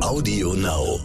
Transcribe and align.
Audio 0.00 0.54
Now. 0.54 0.98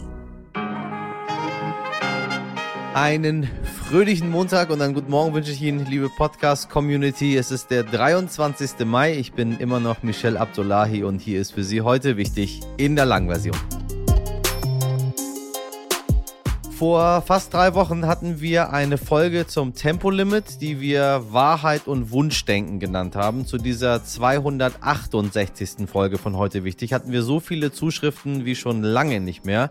Einen 2.94 3.48
fröhlichen 3.88 4.30
Montag 4.30 4.70
und 4.70 4.80
einen 4.80 4.94
guten 4.94 5.10
Morgen 5.10 5.34
wünsche 5.34 5.52
ich 5.52 5.60
Ihnen, 5.60 5.84
liebe 5.84 6.08
Podcast-Community. 6.08 7.36
Es 7.36 7.50
ist 7.50 7.70
der 7.70 7.82
23. 7.82 8.86
Mai. 8.86 9.14
Ich 9.18 9.34
bin 9.34 9.58
immer 9.58 9.80
noch 9.80 10.02
Michel 10.02 10.38
Abdullahi 10.38 11.04
und 11.04 11.20
hier 11.20 11.42
ist 11.42 11.52
für 11.52 11.62
Sie 11.62 11.82
heute 11.82 12.16
wichtig 12.16 12.62
in 12.78 12.96
der 12.96 13.04
Langversion. 13.04 13.56
Vor 16.76 17.22
fast 17.22 17.54
drei 17.54 17.72
Wochen 17.72 18.06
hatten 18.06 18.42
wir 18.42 18.70
eine 18.70 18.98
Folge 18.98 19.46
zum 19.46 19.72
Tempolimit, 19.72 20.60
die 20.60 20.78
wir 20.78 21.22
Wahrheit 21.30 21.86
und 21.86 22.10
Wunschdenken 22.10 22.80
genannt 22.80 23.16
haben. 23.16 23.46
Zu 23.46 23.56
dieser 23.56 24.04
268. 24.04 25.88
Folge 25.90 26.18
von 26.18 26.36
heute 26.36 26.64
wichtig 26.64 26.92
hatten 26.92 27.12
wir 27.12 27.22
so 27.22 27.40
viele 27.40 27.72
Zuschriften 27.72 28.44
wie 28.44 28.54
schon 28.54 28.82
lange 28.82 29.20
nicht 29.20 29.46
mehr. 29.46 29.70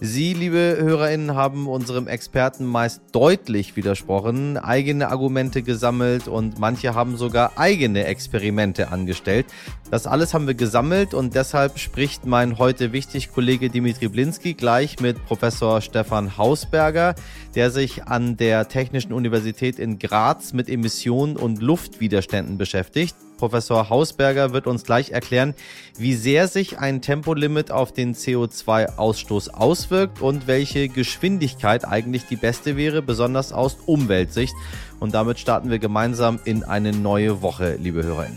Sie, 0.00 0.34
liebe 0.34 0.76
HörerInnen, 0.80 1.34
haben 1.34 1.68
unserem 1.68 2.08
Experten 2.08 2.66
meist 2.66 3.00
deutlich 3.12 3.76
widersprochen, 3.76 4.58
eigene 4.58 5.08
Argumente 5.08 5.62
gesammelt 5.62 6.28
und 6.28 6.58
manche 6.58 6.94
haben 6.94 7.16
sogar 7.16 7.52
eigene 7.56 8.04
Experimente 8.04 8.90
angestellt. 8.90 9.46
Das 9.90 10.06
alles 10.06 10.34
haben 10.34 10.48
wir 10.48 10.54
gesammelt 10.54 11.14
und 11.14 11.34
deshalb 11.34 11.78
spricht 11.78 12.26
mein 12.26 12.58
heute 12.58 12.92
wichtig 12.92 13.30
Kollege 13.30 13.70
Dimitri 13.70 14.08
Blinski 14.08 14.54
gleich 14.54 15.00
mit 15.00 15.24
Professor 15.26 15.80
Stefan 15.80 16.36
Haus 16.36 16.56
Hausberger, 16.56 17.14
der 17.54 17.70
sich 17.70 18.04
an 18.04 18.36
der 18.36 18.68
Technischen 18.68 19.12
Universität 19.12 19.78
in 19.78 19.98
Graz 19.98 20.52
mit 20.52 20.68
Emissionen 20.68 21.36
und 21.36 21.60
Luftwiderständen 21.60 22.56
beschäftigt. 22.56 23.14
Professor 23.36 23.88
Hausberger 23.90 24.52
wird 24.52 24.66
uns 24.66 24.84
gleich 24.84 25.10
erklären, 25.10 25.54
wie 25.98 26.14
sehr 26.14 26.48
sich 26.48 26.78
ein 26.78 27.02
Tempolimit 27.02 27.70
auf 27.70 27.92
den 27.92 28.14
CO2-Ausstoß 28.14 29.50
auswirkt 29.50 30.20
und 30.20 30.46
welche 30.46 30.88
Geschwindigkeit 30.88 31.84
eigentlich 31.86 32.26
die 32.26 32.36
beste 32.36 32.76
wäre, 32.76 33.02
besonders 33.02 33.52
aus 33.52 33.76
Umweltsicht. 33.86 34.54
Und 35.00 35.14
damit 35.14 35.38
starten 35.38 35.70
wir 35.70 35.78
gemeinsam 35.78 36.38
in 36.44 36.64
eine 36.64 36.92
neue 36.92 37.42
Woche, 37.42 37.76
liebe 37.76 38.02
Hörerinnen. 38.02 38.36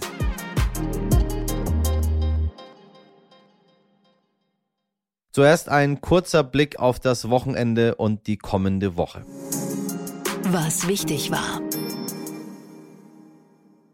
Zuerst 5.31 5.69
ein 5.69 6.01
kurzer 6.01 6.43
Blick 6.43 6.79
auf 6.79 6.99
das 6.99 7.29
Wochenende 7.29 7.95
und 7.95 8.27
die 8.27 8.37
kommende 8.37 8.97
Woche. 8.97 9.23
Was 10.51 10.87
wichtig 10.87 11.31
war. 11.31 11.61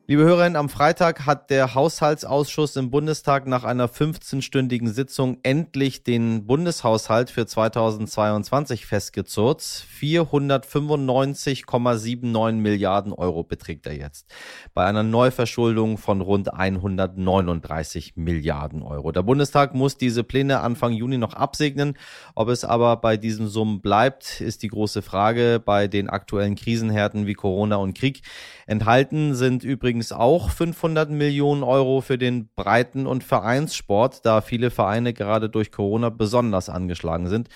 Liebe 0.07 0.21
Hörerinnen, 0.21 0.55
am 0.55 0.69
Freitag 0.69 1.25
hat 1.25 1.49
der 1.49 1.73
Haushaltsausschuss 1.73 2.75
im 2.75 2.91
Bundestag 2.91 3.47
nach 3.47 3.63
einer 3.63 3.89
15-stündigen 3.89 4.89
Sitzung 4.89 5.39
endlich 5.41 6.03
den 6.03 6.45
Bundeshaushalt 6.45 7.31
für 7.31 7.47
2022 7.47 8.85
festgezurrt. 8.85 9.63
495,79 9.63 12.51
Milliarden 12.51 13.13
Euro 13.13 13.43
beträgt 13.43 13.87
er 13.87 13.95
jetzt. 13.95 14.31
Bei 14.75 14.85
einer 14.85 15.01
Neuverschuldung 15.01 15.97
von 15.97 16.21
rund 16.21 16.53
139 16.53 18.15
Milliarden 18.15 18.83
Euro. 18.83 19.11
Der 19.11 19.23
Bundestag 19.23 19.73
muss 19.73 19.97
diese 19.97 20.23
Pläne 20.23 20.59
Anfang 20.59 20.91
Juni 20.91 21.17
noch 21.17 21.33
absegnen. 21.33 21.97
Ob 22.35 22.49
es 22.49 22.63
aber 22.63 22.97
bei 22.97 23.17
diesen 23.17 23.47
Summen 23.47 23.81
bleibt, 23.81 24.39
ist 24.39 24.61
die 24.61 24.67
große 24.67 25.01
Frage. 25.01 25.59
Bei 25.65 25.87
den 25.87 26.11
aktuellen 26.11 26.53
Krisenhärten 26.53 27.25
wie 27.25 27.33
Corona 27.33 27.77
und 27.77 27.97
Krieg 27.97 28.21
enthalten 28.67 29.33
sind 29.33 29.63
übrigens 29.63 29.94
übrigens 29.95 30.11
auch 30.11 30.49
500 30.49 31.09
Millionen 31.09 31.63
Euro 31.63 32.01
für 32.01 32.17
den 32.17 32.49
Breiten- 32.53 33.07
und 33.07 33.23
Vereinssport, 33.23 34.25
da 34.25 34.41
viele 34.41 34.69
Vereine 34.69 35.13
gerade 35.13 35.49
durch 35.49 35.71
Corona 35.71 36.09
besonders 36.09 36.67
angeschlagen 36.67 37.29
sind. 37.29 37.47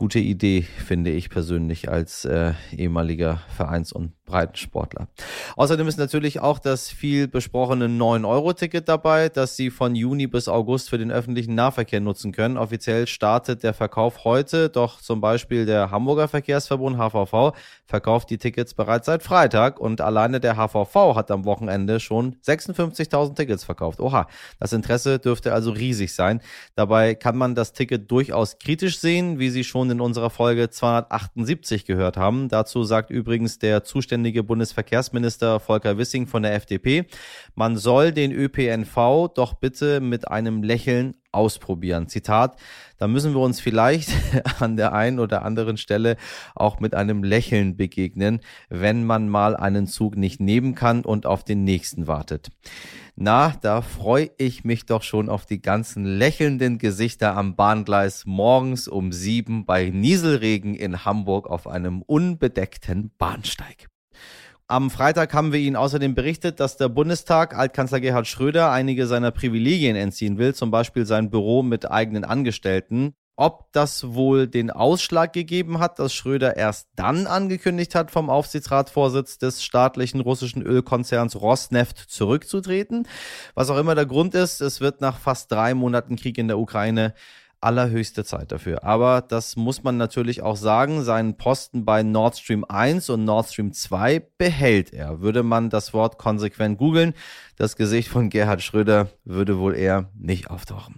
Gute 0.00 0.18
Idee, 0.18 0.62
finde 0.62 1.10
ich 1.10 1.28
persönlich 1.28 1.90
als 1.90 2.24
äh, 2.24 2.54
ehemaliger 2.74 3.42
Vereins- 3.54 3.92
und 3.92 4.14
Breitensportler. 4.24 5.08
Außerdem 5.56 5.86
ist 5.88 5.98
natürlich 5.98 6.40
auch 6.40 6.58
das 6.58 6.88
viel 6.88 7.28
besprochene 7.28 7.86
9-Euro-Ticket 7.86 8.88
dabei, 8.88 9.28
das 9.28 9.56
Sie 9.56 9.68
von 9.68 9.94
Juni 9.94 10.26
bis 10.26 10.48
August 10.48 10.88
für 10.88 10.96
den 10.96 11.10
öffentlichen 11.10 11.54
Nahverkehr 11.54 12.00
nutzen 12.00 12.32
können. 12.32 12.56
Offiziell 12.56 13.06
startet 13.06 13.62
der 13.62 13.74
Verkauf 13.74 14.24
heute, 14.24 14.70
doch 14.70 15.02
zum 15.02 15.20
Beispiel 15.20 15.66
der 15.66 15.90
Hamburger 15.90 16.28
Verkehrsverbund 16.28 16.96
HVV 16.96 17.52
verkauft 17.84 18.30
die 18.30 18.38
Tickets 18.38 18.72
bereits 18.72 19.04
seit 19.06 19.22
Freitag 19.22 19.78
und 19.80 20.00
alleine 20.00 20.40
der 20.40 20.56
HVV 20.56 21.14
hat 21.14 21.30
am 21.30 21.44
Wochenende 21.44 22.00
schon 22.00 22.36
56.000 22.36 23.34
Tickets 23.34 23.64
verkauft. 23.64 24.00
Oha, 24.00 24.28
das 24.58 24.72
Interesse 24.72 25.18
dürfte 25.18 25.52
also 25.52 25.72
riesig 25.72 26.14
sein. 26.14 26.40
Dabei 26.74 27.14
kann 27.16 27.36
man 27.36 27.54
das 27.54 27.74
Ticket 27.74 28.10
durchaus 28.10 28.58
kritisch 28.58 28.98
sehen, 28.98 29.38
wie 29.38 29.50
Sie 29.50 29.64
schon 29.64 29.89
in 29.90 30.00
unserer 30.00 30.30
Folge 30.30 30.70
278 30.70 31.84
gehört 31.84 32.16
haben. 32.16 32.48
Dazu 32.48 32.84
sagt 32.84 33.10
übrigens 33.10 33.58
der 33.58 33.84
zuständige 33.84 34.30
zuständige 34.30 34.42
Bundesverkehrsminister 34.42 35.60
Volker 35.60 35.98
Wissing 35.98 36.26
von 36.26 36.42
der 36.42 36.54
FDP. 36.54 37.06
Man 37.54 37.76
soll 37.76 38.12
den 38.12 38.32
ÖPNV 38.32 39.28
doch 39.34 39.54
bitte 39.54 40.00
mit 40.00 40.28
einem 40.28 40.62
Lächeln 40.62 41.14
ausprobieren. 41.32 42.08
Zitat, 42.08 42.56
da 42.98 43.08
müssen 43.08 43.34
wir 43.34 43.40
uns 43.40 43.60
vielleicht 43.60 44.10
an 44.60 44.76
der 44.76 44.92
einen 44.92 45.18
oder 45.18 45.42
anderen 45.42 45.76
Stelle 45.76 46.16
auch 46.54 46.80
mit 46.80 46.94
einem 46.94 47.22
Lächeln 47.22 47.76
begegnen, 47.76 48.40
wenn 48.68 49.04
man 49.04 49.28
mal 49.28 49.56
einen 49.56 49.86
Zug 49.86 50.16
nicht 50.16 50.40
nehmen 50.40 50.74
kann 50.74 51.04
und 51.04 51.26
auf 51.26 51.44
den 51.44 51.64
nächsten 51.64 52.06
wartet. 52.06 52.50
Na, 53.16 53.54
da 53.60 53.82
freue 53.82 54.30
ich 54.38 54.64
mich 54.64 54.86
doch 54.86 55.02
schon 55.02 55.28
auf 55.28 55.44
die 55.44 55.60
ganzen 55.60 56.04
lächelnden 56.04 56.78
Gesichter 56.78 57.36
am 57.36 57.54
Bahngleis 57.54 58.24
morgens 58.24 58.88
um 58.88 59.12
sieben 59.12 59.66
bei 59.66 59.90
Nieselregen 59.90 60.74
in 60.74 61.04
Hamburg 61.04 61.48
auf 61.48 61.66
einem 61.66 62.02
unbedeckten 62.02 63.10
Bahnsteig. 63.18 63.88
Am 64.70 64.88
Freitag 64.88 65.34
haben 65.34 65.52
wir 65.52 65.58
Ihnen 65.58 65.74
außerdem 65.74 66.14
berichtet, 66.14 66.60
dass 66.60 66.76
der 66.76 66.88
Bundestag 66.88 67.58
Altkanzler 67.58 67.98
Gerhard 67.98 68.28
Schröder 68.28 68.70
einige 68.70 69.08
seiner 69.08 69.32
Privilegien 69.32 69.96
entziehen 69.96 70.38
will, 70.38 70.54
zum 70.54 70.70
Beispiel 70.70 71.06
sein 71.06 71.28
Büro 71.28 71.64
mit 71.64 71.90
eigenen 71.90 72.22
Angestellten. 72.22 73.14
Ob 73.34 73.72
das 73.72 74.14
wohl 74.14 74.46
den 74.46 74.70
Ausschlag 74.70 75.32
gegeben 75.32 75.80
hat, 75.80 75.98
dass 75.98 76.14
Schröder 76.14 76.56
erst 76.56 76.86
dann 76.94 77.26
angekündigt 77.26 77.96
hat, 77.96 78.12
vom 78.12 78.30
Aufsichtsratsvorsitz 78.30 79.38
des 79.38 79.64
staatlichen 79.64 80.20
russischen 80.20 80.62
Ölkonzerns 80.62 81.34
Rosneft 81.40 81.98
zurückzutreten. 81.98 83.08
Was 83.54 83.70
auch 83.70 83.78
immer 83.78 83.96
der 83.96 84.06
Grund 84.06 84.36
ist, 84.36 84.60
es 84.60 84.80
wird 84.80 85.00
nach 85.00 85.18
fast 85.18 85.50
drei 85.50 85.74
Monaten 85.74 86.14
Krieg 86.14 86.38
in 86.38 86.46
der 86.46 86.60
Ukraine 86.60 87.12
allerhöchste 87.60 88.24
Zeit 88.24 88.52
dafür. 88.52 88.84
Aber 88.84 89.20
das 89.20 89.56
muss 89.56 89.82
man 89.82 89.96
natürlich 89.96 90.42
auch 90.42 90.56
sagen, 90.56 91.02
seinen 91.04 91.36
Posten 91.36 91.84
bei 91.84 92.02
Nord 92.02 92.38
Stream 92.38 92.64
1 92.68 93.10
und 93.10 93.24
Nord 93.24 93.48
Stream 93.48 93.72
2 93.72 94.20
behält 94.38 94.92
er. 94.92 95.20
Würde 95.20 95.42
man 95.42 95.70
das 95.70 95.92
Wort 95.92 96.18
konsequent 96.18 96.78
googeln, 96.78 97.14
das 97.56 97.76
Gesicht 97.76 98.08
von 98.08 98.30
Gerhard 98.30 98.62
Schröder 98.62 99.08
würde 99.24 99.58
wohl 99.58 99.76
eher 99.76 100.10
nicht 100.18 100.50
auftauchen. 100.50 100.96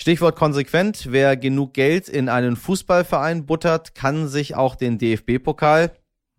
Stichwort 0.00 0.36
konsequent. 0.36 1.08
Wer 1.10 1.36
genug 1.36 1.74
Geld 1.74 2.08
in 2.08 2.28
einen 2.28 2.56
Fußballverein 2.56 3.46
buttert, 3.46 3.94
kann 3.94 4.28
sich 4.28 4.54
auch 4.54 4.76
den 4.76 4.96
DFB-Pokal, 4.96 5.90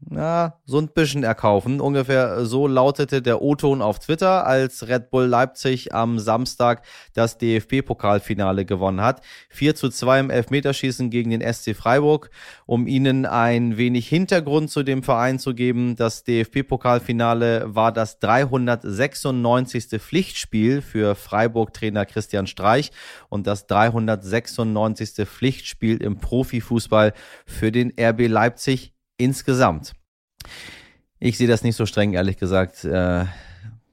na, 0.01 0.55
so 0.65 0.77
ein 0.79 0.87
bisschen 0.87 1.23
erkaufen. 1.23 1.81
Ungefähr 1.81 2.45
so 2.45 2.67
lautete 2.67 3.21
der 3.21 3.41
O-Ton 3.41 3.81
auf 3.81 3.99
Twitter, 3.99 4.47
als 4.47 4.87
Red 4.87 5.09
Bull 5.09 5.25
Leipzig 5.25 5.93
am 5.93 6.19
Samstag 6.19 6.85
das 7.13 7.37
DFB-Pokalfinale 7.37 8.65
gewonnen 8.65 9.01
hat. 9.01 9.21
4 9.49 9.75
zu 9.75 9.89
2 9.89 10.19
im 10.21 10.29
Elfmeterschießen 10.29 11.09
gegen 11.09 11.31
den 11.31 11.41
SC 11.41 11.75
Freiburg. 11.75 12.29
Um 12.65 12.87
Ihnen 12.87 13.25
ein 13.25 13.77
wenig 13.77 14.07
Hintergrund 14.07 14.71
zu 14.71 14.83
dem 14.83 15.03
Verein 15.03 15.37
zu 15.37 15.53
geben, 15.53 15.97
das 15.97 16.23
DFB-Pokalfinale 16.23 17.75
war 17.75 17.91
das 17.91 18.19
396. 18.19 19.99
Pflichtspiel 19.99 20.81
für 20.81 21.15
Freiburg-Trainer 21.15 22.05
Christian 22.05 22.47
Streich 22.47 22.91
und 23.27 23.47
das 23.47 23.67
396. 23.67 25.27
Pflichtspiel 25.27 26.01
im 26.01 26.19
Profifußball 26.19 27.13
für 27.45 27.71
den 27.71 27.93
RB 27.99 28.27
Leipzig 28.27 28.93
insgesamt. 29.19 29.93
Ich 31.19 31.37
sehe 31.37 31.47
das 31.47 31.63
nicht 31.63 31.75
so 31.75 31.85
streng, 31.85 32.13
ehrlich 32.13 32.37
gesagt. 32.37 32.83
Äh, 32.85 33.25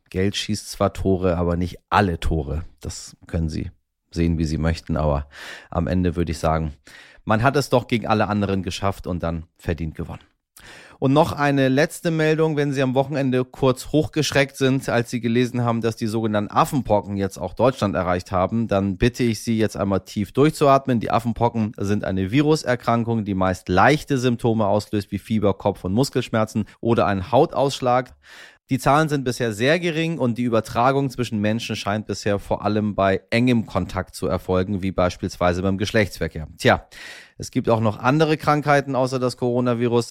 Geld 0.08 0.36
schießt 0.36 0.70
zwar 0.70 0.92
Tore, 0.92 1.36
aber 1.36 1.56
nicht 1.56 1.78
alle 1.90 2.20
Tore. 2.20 2.64
Das 2.80 3.16
können 3.26 3.48
Sie 3.48 3.70
sehen, 4.10 4.38
wie 4.38 4.44
Sie 4.44 4.58
möchten, 4.58 4.96
aber 4.96 5.28
am 5.68 5.88
Ende 5.88 6.16
würde 6.16 6.32
ich 6.32 6.38
sagen, 6.38 6.72
man 7.24 7.42
hat 7.42 7.56
es 7.56 7.68
doch 7.68 7.88
gegen 7.88 8.06
alle 8.06 8.28
anderen 8.28 8.62
geschafft 8.62 9.06
und 9.06 9.22
dann 9.22 9.46
verdient 9.58 9.96
gewonnen. 9.96 10.22
Und 10.98 11.12
noch 11.12 11.32
eine 11.32 11.68
letzte 11.68 12.10
Meldung, 12.10 12.56
wenn 12.56 12.72
Sie 12.72 12.82
am 12.82 12.94
Wochenende 12.94 13.44
kurz 13.44 13.88
hochgeschreckt 13.88 14.56
sind, 14.56 14.88
als 14.88 15.10
Sie 15.10 15.20
gelesen 15.20 15.62
haben, 15.62 15.82
dass 15.82 15.96
die 15.96 16.06
sogenannten 16.06 16.50
Affenpocken 16.50 17.16
jetzt 17.16 17.36
auch 17.38 17.52
Deutschland 17.52 17.94
erreicht 17.94 18.32
haben, 18.32 18.66
dann 18.66 18.96
bitte 18.96 19.22
ich 19.22 19.42
Sie 19.42 19.58
jetzt 19.58 19.76
einmal 19.76 20.00
tief 20.00 20.32
durchzuatmen. 20.32 21.00
Die 21.00 21.10
Affenpocken 21.10 21.72
sind 21.76 22.04
eine 22.04 22.30
Viruserkrankung, 22.30 23.24
die 23.24 23.34
meist 23.34 23.68
leichte 23.68 24.16
Symptome 24.16 24.66
auslöst, 24.66 25.12
wie 25.12 25.18
Fieber, 25.18 25.54
Kopf- 25.54 25.84
und 25.84 25.92
Muskelschmerzen 25.92 26.64
oder 26.80 27.06
einen 27.06 27.30
Hautausschlag. 27.30 28.14
Die 28.68 28.80
Zahlen 28.80 29.08
sind 29.08 29.22
bisher 29.22 29.52
sehr 29.52 29.78
gering 29.78 30.18
und 30.18 30.38
die 30.38 30.42
Übertragung 30.42 31.08
zwischen 31.08 31.40
Menschen 31.40 31.76
scheint 31.76 32.06
bisher 32.06 32.40
vor 32.40 32.64
allem 32.64 32.96
bei 32.96 33.22
engem 33.30 33.64
Kontakt 33.64 34.16
zu 34.16 34.26
erfolgen, 34.26 34.82
wie 34.82 34.90
beispielsweise 34.90 35.62
beim 35.62 35.78
Geschlechtsverkehr. 35.78 36.48
Tja, 36.58 36.88
es 37.38 37.52
gibt 37.52 37.68
auch 37.68 37.78
noch 37.78 38.00
andere 38.00 38.36
Krankheiten 38.36 38.96
außer 38.96 39.20
das 39.20 39.36
Coronavirus. 39.36 40.10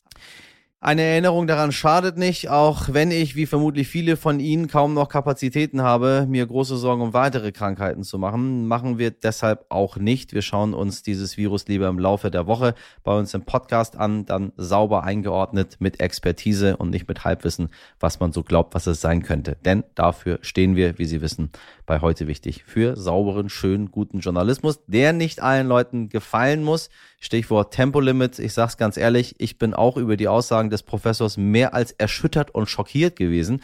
Eine 0.85 1.01
Erinnerung 1.01 1.47
daran 1.47 1.71
schadet 1.71 2.15
nicht, 2.15 2.51
auch 2.51 2.89
wenn 2.93 3.09
ich, 3.09 3.35
wie 3.35 3.47
vermutlich 3.47 3.87
viele 3.87 4.17
von 4.17 4.39
Ihnen, 4.39 4.67
kaum 4.67 4.93
noch 4.93 5.09
Kapazitäten 5.09 5.81
habe, 5.81 6.27
mir 6.29 6.45
große 6.45 6.77
Sorgen 6.77 7.01
um 7.01 7.11
weitere 7.11 7.51
Krankheiten 7.51 8.03
zu 8.03 8.19
machen. 8.19 8.67
Machen 8.67 8.99
wir 8.99 9.09
deshalb 9.09 9.65
auch 9.69 9.97
nicht. 9.97 10.33
Wir 10.33 10.43
schauen 10.43 10.75
uns 10.75 11.01
dieses 11.01 11.37
Virus 11.37 11.67
lieber 11.67 11.87
im 11.87 11.97
Laufe 11.97 12.29
der 12.29 12.45
Woche 12.45 12.75
bei 13.03 13.17
uns 13.17 13.33
im 13.33 13.45
Podcast 13.45 13.97
an, 13.97 14.27
dann 14.27 14.51
sauber 14.57 15.03
eingeordnet 15.03 15.77
mit 15.79 16.01
Expertise 16.01 16.77
und 16.77 16.91
nicht 16.91 17.07
mit 17.07 17.25
Halbwissen, 17.25 17.69
was 17.99 18.19
man 18.19 18.31
so 18.31 18.43
glaubt, 18.43 18.75
was 18.75 18.85
es 18.85 19.01
sein 19.01 19.23
könnte. 19.23 19.57
Denn 19.65 19.85
dafür 19.95 20.37
stehen 20.43 20.75
wir, 20.75 20.99
wie 20.99 21.05
Sie 21.05 21.19
wissen, 21.19 21.49
bei 21.87 22.01
heute 22.01 22.27
wichtig 22.27 22.63
für 22.63 22.95
sauberen, 22.95 23.49
schönen, 23.49 23.89
guten 23.89 24.19
Journalismus, 24.19 24.81
der 24.85 25.13
nicht 25.13 25.41
allen 25.41 25.65
Leuten 25.65 26.09
gefallen 26.09 26.63
muss. 26.63 26.91
Stichwort 27.25 27.73
Tempolimit. 27.73 28.39
Ich 28.39 28.53
sag's 28.53 28.77
ganz 28.77 28.97
ehrlich, 28.97 29.35
ich 29.39 29.57
bin 29.57 29.73
auch 29.73 29.97
über 29.97 30.15
die 30.15 30.27
Aussagen 30.27 30.69
des 30.69 30.83
Professors 30.83 31.37
mehr 31.37 31.73
als 31.73 31.91
erschüttert 31.91 32.51
und 32.51 32.69
schockiert 32.69 33.15
gewesen. 33.15 33.61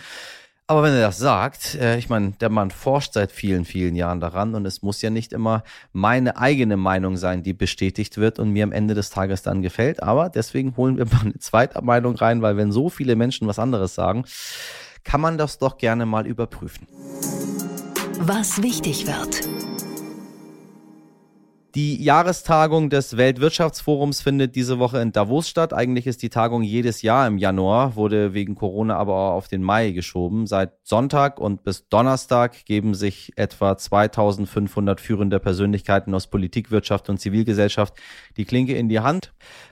Aber 0.66 0.84
wenn 0.84 0.94
er 0.94 1.02
das 1.02 1.18
sagt, 1.18 1.76
äh, 1.76 1.98
ich 1.98 2.10
meine, 2.10 2.32
der 2.32 2.50
Mann 2.50 2.72
forscht 2.72 3.14
seit 3.14 3.32
vielen, 3.32 3.66
vielen 3.66 3.96
Jahren 3.96 4.20
daran 4.20 4.56
und 4.56 4.66
es 4.66 4.82
muss 4.82 5.02
ja 5.02 5.10
nicht 5.10 5.34
immer 5.34 5.64
meine 5.92 6.38
eigene 6.38 6.78
Meinung 6.78 7.18
sein, 7.18 7.44
die 7.44 7.54
bestätigt 7.54 8.18
wird 8.18 8.40
und 8.40 8.52
mir 8.52 8.64
am 8.64 8.72
Ende 8.72 8.94
des 8.94 9.10
Tages 9.10 9.44
dann 9.44 9.62
gefällt. 9.62 10.02
Aber 10.02 10.30
deswegen 10.30 10.76
holen 10.78 10.98
wir 10.98 11.06
mal 11.06 11.22
eine 11.22 11.40
zweite 11.40 11.82
Meinung 11.82 12.16
rein, 12.16 12.42
weil 12.42 12.58
wenn 12.58 12.72
so 12.72 12.90
viele 12.90 13.16
Menschen 13.16 13.48
was 13.48 13.60
anderes 13.60 13.96
sagen, 13.96 14.24
kann 15.04 15.22
man 15.22 15.38
das 15.38 15.60
doch 15.60 15.78
gerne 15.78 16.06
mal 16.06 16.26
überprüfen. 16.26 16.88
Was 18.20 18.64
wichtig 18.64 19.08
wird. 19.08 19.61
Die 21.74 22.04
Jahrestagung 22.04 22.90
des 22.90 23.16
Weltwirtschaftsforums 23.16 24.22
findet 24.22 24.58
diese 24.58 24.78
Woche 24.78 25.00
in 25.00 25.14
Davos 25.14 25.48
statt. 25.48 25.74
Eigentlich 25.74 26.06
ist 26.06 26.22
die 26.22 26.30
Tagung 26.30 26.64
jedes 26.64 27.02
Jahr 27.02 27.26
im 27.28 27.38
Januar, 27.38 27.96
wurde 27.96 28.34
wegen 28.34 28.56
Corona 28.56 28.98
aber 28.98 29.16
auch 29.16 29.32
auf 29.36 29.48
den 29.48 29.64
Mai 29.64 29.92
geschoben. 29.92 30.48
Seit 30.48 30.74
Sonntag 30.84 31.40
und 31.40 31.64
bis 31.64 31.88
Donnerstag 31.88 32.66
geben 32.66 32.94
sich 32.94 33.32
etwa 33.38 33.78
2500 33.78 35.00
führende 35.00 35.40
Persönlichkeiten 35.40 36.14
aus 36.14 36.28
Politik, 36.28 36.72
Wirtschaft 36.72 37.08
und 37.10 37.22
Zivilgesellschaft 37.22 37.94
die 38.36 38.44
Klinke 38.44 38.76
in 38.76 38.90
die 38.90 39.00
Hand. 39.00 39.32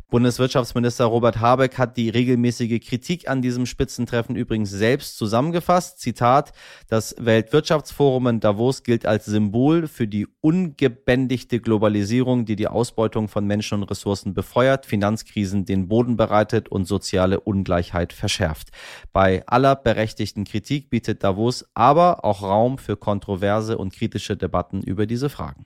Bundeswirtschaftsminister 0.09 1.05
Robert 1.05 1.39
Habeck 1.39 1.77
hat 1.77 1.95
die 1.95 2.09
regelmäßige 2.09 2.79
Kritik 2.79 3.29
an 3.29 3.43
diesem 3.43 3.67
Spitzentreffen 3.67 4.35
übrigens 4.35 4.71
selbst 4.71 5.17
zusammengefasst. 5.17 5.99
Zitat, 5.99 6.51
das 6.87 7.15
Weltwirtschaftsforum 7.19 8.25
in 8.25 8.39
Davos 8.39 8.83
gilt 8.83 9.05
als 9.05 9.25
Symbol 9.25 9.87
für 9.87 10.07
die 10.07 10.27
ungebändigte 10.41 11.59
Globalisierung, 11.59 11.88
die 11.89 12.55
die 12.55 12.67
Ausbeutung 12.67 13.27
von 13.27 13.45
Menschen 13.45 13.81
und 13.81 13.89
Ressourcen 13.89 14.33
befeuert, 14.33 14.85
Finanzkrisen 14.85 15.65
den 15.65 15.87
Boden 15.87 16.17
bereitet 16.17 16.69
und 16.69 16.85
soziale 16.85 17.39
Ungleichheit 17.39 18.13
verschärft. 18.13 18.69
Bei 19.11 19.43
aller 19.47 19.75
berechtigten 19.75 20.43
Kritik 20.43 20.89
bietet 20.89 21.23
Davos 21.23 21.65
aber 21.73 22.23
auch 22.25 22.41
Raum 22.41 22.77
für 22.77 22.97
kontroverse 22.97 23.77
und 23.77 23.93
kritische 23.93 24.37
Debatten 24.37 24.81
über 24.81 25.05
diese 25.05 25.29
Fragen. 25.29 25.65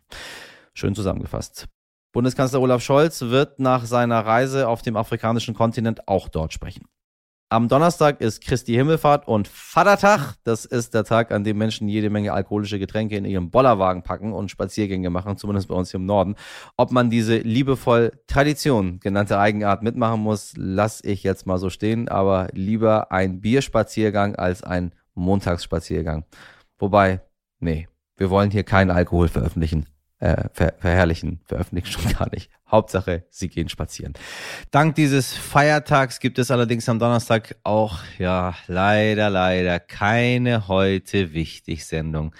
Schön 0.73 0.95
zusammengefasst. 0.95 1.67
Bundeskanzler 2.13 2.61
Olaf 2.61 2.83
Scholz 2.83 3.21
wird 3.21 3.59
nach 3.59 3.85
seiner 3.85 4.25
Reise 4.25 4.67
auf 4.67 4.81
dem 4.81 4.95
afrikanischen 4.95 5.55
Kontinent 5.55 6.07
auch 6.07 6.29
dort 6.29 6.53
sprechen. 6.53 6.85
Am 7.49 7.67
Donnerstag 7.67 8.19
ist 8.19 8.41
Christi 8.41 8.73
Himmelfahrt 8.73 9.27
und 9.27 9.47
Vatertag. 9.47 10.35
Das 10.43 10.65
ist 10.65 10.95
der 10.95 11.03
Tag, 11.03 11.31
an 11.31 11.43
dem 11.43 11.57
Menschen 11.57 11.87
jede 11.87 12.09
Menge 12.09 12.33
alkoholische 12.33 12.79
Getränke 12.79 13.15
in 13.15 13.25
ihren 13.25 13.51
Bollerwagen 13.51 14.01
packen 14.01 14.33
und 14.33 14.49
Spaziergänge 14.49 15.11
machen, 15.11 15.37
zumindest 15.37 15.67
bei 15.67 15.75
uns 15.75 15.91
hier 15.91 15.99
im 15.99 16.07
Norden. 16.07 16.35
Ob 16.77 16.91
man 16.91 17.11
diese 17.11 17.37
liebevoll 17.37 18.11
Tradition 18.25 18.99
genannte 18.99 19.37
Eigenart 19.37 19.83
mitmachen 19.83 20.21
muss, 20.21 20.53
lasse 20.57 21.05
ich 21.05 21.21
jetzt 21.21 21.45
mal 21.45 21.59
so 21.59 21.69
stehen, 21.69 22.09
aber 22.09 22.47
lieber 22.53 23.11
ein 23.11 23.39
Bierspaziergang 23.39 24.35
als 24.35 24.63
ein 24.63 24.95
Montagsspaziergang. 25.13 26.25
Wobei, 26.79 27.21
nee, 27.59 27.87
wir 28.17 28.31
wollen 28.31 28.49
hier 28.49 28.63
keinen 28.63 28.89
Alkohol 28.89 29.27
veröffentlichen 29.27 29.92
äh, 30.23 30.47
ver 30.53 30.73
verherrlichen, 30.79 31.41
veröffentlichen 31.43 31.91
schon 31.91 32.13
gar 32.17 32.29
nicht. 32.31 32.49
Hauptsache, 32.71 33.25
sie 33.29 33.49
gehen 33.49 33.67
spazieren. 33.67 34.13
Dank 34.71 34.95
dieses 34.95 35.33
Feiertags 35.33 36.19
gibt 36.19 36.39
es 36.39 36.49
allerdings 36.49 36.87
am 36.87 36.97
Donnerstag 36.97 37.57
auch, 37.63 37.99
ja, 38.17 38.55
leider, 38.67 39.29
leider 39.29 39.79
keine 39.81 40.69
heute 40.69 41.33
wichtig 41.33 41.85
Sendung. 41.85 42.33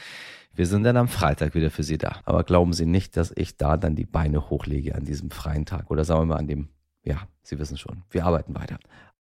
Wir 0.54 0.66
sind 0.66 0.84
dann 0.84 0.98
am 0.98 1.10
Freitag 1.10 1.56
wieder 1.56 1.72
für 1.72 1.84
Sie 1.84 1.98
da. 1.98 2.22
Aber 2.24 2.44
glauben 2.44 2.74
Sie 2.74 2.86
nicht, 2.86 3.18
dass 3.18 3.34
ich 3.36 3.58
da 3.58 3.76
dann 3.76 3.96
die 3.96 4.06
Beine 4.06 4.50
hochlege 4.50 4.96
an 4.96 5.04
diesem 5.04 5.30
freien 5.30 5.66
Tag 5.66 5.92
oder 5.92 6.06
sagen 6.06 6.22
wir 6.22 6.26
mal 6.28 6.40
an 6.40 6.48
dem, 6.48 6.70
ja, 7.04 7.28
Sie 7.42 7.60
wissen 7.60 7.78
schon, 7.78 8.04
wir 8.12 8.26
arbeiten 8.26 8.56
weiter. 8.56 8.78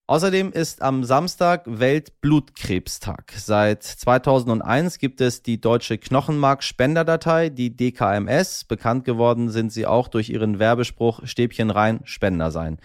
Außerdem 0.06 0.52
ist 0.52 0.82
am 0.82 1.02
Samstag 1.02 1.62
Weltblutkrebstag. 1.64 3.32
Seit 3.38 3.82
2001 3.82 4.98
gibt 4.98 5.22
es 5.22 5.42
die 5.42 5.62
deutsche 5.62 5.96
Knochenmark-Spenderdatei, 5.96 7.48
die 7.48 7.74
DKMS. 7.74 8.64
Bekannt 8.64 9.06
geworden 9.06 9.48
sind 9.48 9.72
sie 9.72 9.86
auch 9.86 10.08
durch 10.08 10.28
ihren 10.28 10.58
Werbespruch 10.58 11.20
Stäbchen 11.24 11.70
rein, 11.70 12.00
Spender 12.04 12.50
sein. 12.50 12.80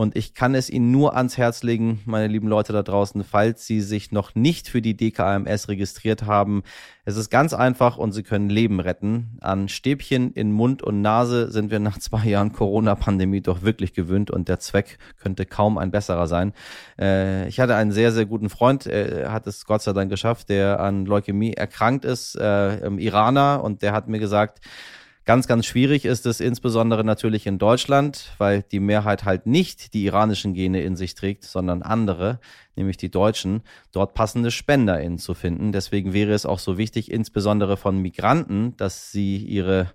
Und 0.00 0.16
ich 0.16 0.32
kann 0.32 0.54
es 0.54 0.70
Ihnen 0.70 0.90
nur 0.90 1.14
ans 1.14 1.36
Herz 1.36 1.62
legen, 1.62 2.00
meine 2.06 2.26
lieben 2.26 2.48
Leute 2.48 2.72
da 2.72 2.82
draußen, 2.82 3.22
falls 3.22 3.66
Sie 3.66 3.82
sich 3.82 4.12
noch 4.12 4.34
nicht 4.34 4.66
für 4.66 4.80
die 4.80 4.96
DKMS 4.96 5.68
registriert 5.68 6.22
haben. 6.22 6.62
Es 7.04 7.18
ist 7.18 7.28
ganz 7.28 7.52
einfach 7.52 7.98
und 7.98 8.12
Sie 8.12 8.22
können 8.22 8.48
Leben 8.48 8.80
retten. 8.80 9.36
An 9.42 9.68
Stäbchen 9.68 10.32
in 10.32 10.52
Mund 10.52 10.82
und 10.82 11.02
Nase 11.02 11.50
sind 11.50 11.70
wir 11.70 11.80
nach 11.80 11.98
zwei 11.98 12.24
Jahren 12.24 12.52
Corona-Pandemie 12.52 13.42
doch 13.42 13.60
wirklich 13.60 13.92
gewöhnt 13.92 14.30
und 14.30 14.48
der 14.48 14.58
Zweck 14.58 14.96
könnte 15.20 15.44
kaum 15.44 15.76
ein 15.76 15.90
besserer 15.90 16.26
sein. 16.28 16.54
Äh, 16.98 17.46
ich 17.48 17.60
hatte 17.60 17.74
einen 17.74 17.92
sehr, 17.92 18.10
sehr 18.10 18.24
guten 18.24 18.48
Freund, 18.48 18.86
er 18.86 19.32
hat 19.32 19.46
es 19.46 19.66
Gott 19.66 19.82
sei 19.82 19.92
Dank 19.92 20.08
geschafft, 20.08 20.48
der 20.48 20.80
an 20.80 21.04
Leukämie 21.04 21.52
erkrankt 21.52 22.06
ist, 22.06 22.36
äh, 22.36 22.78
im 22.86 22.98
Iraner 22.98 23.62
und 23.62 23.82
der 23.82 23.92
hat 23.92 24.08
mir 24.08 24.18
gesagt, 24.18 24.60
Ganz, 25.30 25.46
ganz 25.46 25.64
schwierig 25.64 26.06
ist 26.06 26.26
es 26.26 26.40
insbesondere 26.40 27.04
natürlich 27.04 27.46
in 27.46 27.58
Deutschland, 27.58 28.32
weil 28.38 28.64
die 28.64 28.80
Mehrheit 28.80 29.24
halt 29.24 29.46
nicht 29.46 29.94
die 29.94 30.06
iranischen 30.06 30.54
Gene 30.54 30.82
in 30.82 30.96
sich 30.96 31.14
trägt, 31.14 31.44
sondern 31.44 31.82
andere, 31.82 32.40
nämlich 32.74 32.96
die 32.96 33.12
Deutschen, 33.12 33.62
dort 33.92 34.14
passende 34.14 34.50
SpenderInnen 34.50 35.18
zu 35.18 35.34
finden. 35.34 35.70
Deswegen 35.70 36.12
wäre 36.12 36.32
es 36.32 36.46
auch 36.46 36.58
so 36.58 36.78
wichtig, 36.78 37.12
insbesondere 37.12 37.76
von 37.76 38.02
Migranten, 38.02 38.76
dass 38.76 39.12
sie 39.12 39.36
ihre 39.36 39.92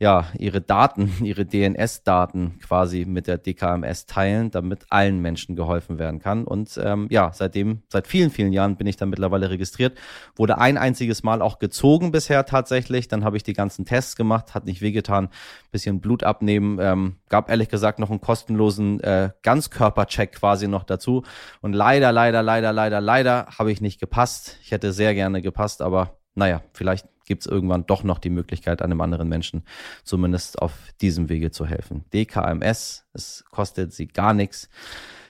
ja, 0.00 0.26
ihre 0.38 0.60
Daten, 0.60 1.12
ihre 1.24 1.44
DNS-Daten 1.44 2.58
quasi 2.60 3.04
mit 3.04 3.26
der 3.26 3.38
DKMS 3.38 4.06
teilen, 4.06 4.50
damit 4.50 4.86
allen 4.90 5.20
Menschen 5.20 5.56
geholfen 5.56 5.98
werden 5.98 6.20
kann. 6.20 6.44
Und 6.44 6.78
ähm, 6.82 7.08
ja, 7.10 7.32
seitdem, 7.32 7.82
seit 7.88 8.06
vielen, 8.06 8.30
vielen 8.30 8.52
Jahren 8.52 8.76
bin 8.76 8.86
ich 8.86 8.96
da 8.96 9.06
mittlerweile 9.06 9.50
registriert. 9.50 9.98
Wurde 10.36 10.58
ein 10.58 10.78
einziges 10.78 11.22
Mal 11.24 11.42
auch 11.42 11.58
gezogen 11.58 12.12
bisher 12.12 12.46
tatsächlich. 12.46 13.08
Dann 13.08 13.24
habe 13.24 13.36
ich 13.36 13.42
die 13.42 13.54
ganzen 13.54 13.84
Tests 13.84 14.14
gemacht, 14.14 14.54
hat 14.54 14.66
nicht 14.66 14.82
wehgetan, 14.82 15.30
bisschen 15.72 16.00
Blut 16.00 16.22
abnehmen. 16.22 16.78
Ähm, 16.80 17.16
gab 17.28 17.50
ehrlich 17.50 17.68
gesagt 17.68 17.98
noch 17.98 18.10
einen 18.10 18.20
kostenlosen 18.20 19.00
äh, 19.00 19.30
Ganzkörpercheck 19.42 20.32
quasi 20.32 20.68
noch 20.68 20.84
dazu. 20.84 21.24
Und 21.60 21.72
leider, 21.72 22.12
leider, 22.12 22.42
leider, 22.42 22.72
leider, 22.72 23.00
leider 23.00 23.46
habe 23.58 23.72
ich 23.72 23.80
nicht 23.80 23.98
gepasst. 23.98 24.58
Ich 24.62 24.70
hätte 24.70 24.92
sehr 24.92 25.14
gerne 25.14 25.42
gepasst, 25.42 25.82
aber 25.82 26.18
naja, 26.36 26.62
vielleicht 26.72 27.08
gibt 27.28 27.42
es 27.42 27.46
irgendwann 27.46 27.86
doch 27.86 28.02
noch 28.02 28.18
die 28.18 28.30
Möglichkeit, 28.30 28.82
einem 28.82 29.00
anderen 29.00 29.28
Menschen 29.28 29.62
zumindest 30.02 30.60
auf 30.60 30.72
diesem 31.00 31.28
Wege 31.28 31.52
zu 31.52 31.66
helfen. 31.66 32.04
DKMS, 32.12 33.04
es 33.12 33.44
kostet 33.50 33.92
sie 33.92 34.08
gar 34.08 34.34
nichts. 34.34 34.68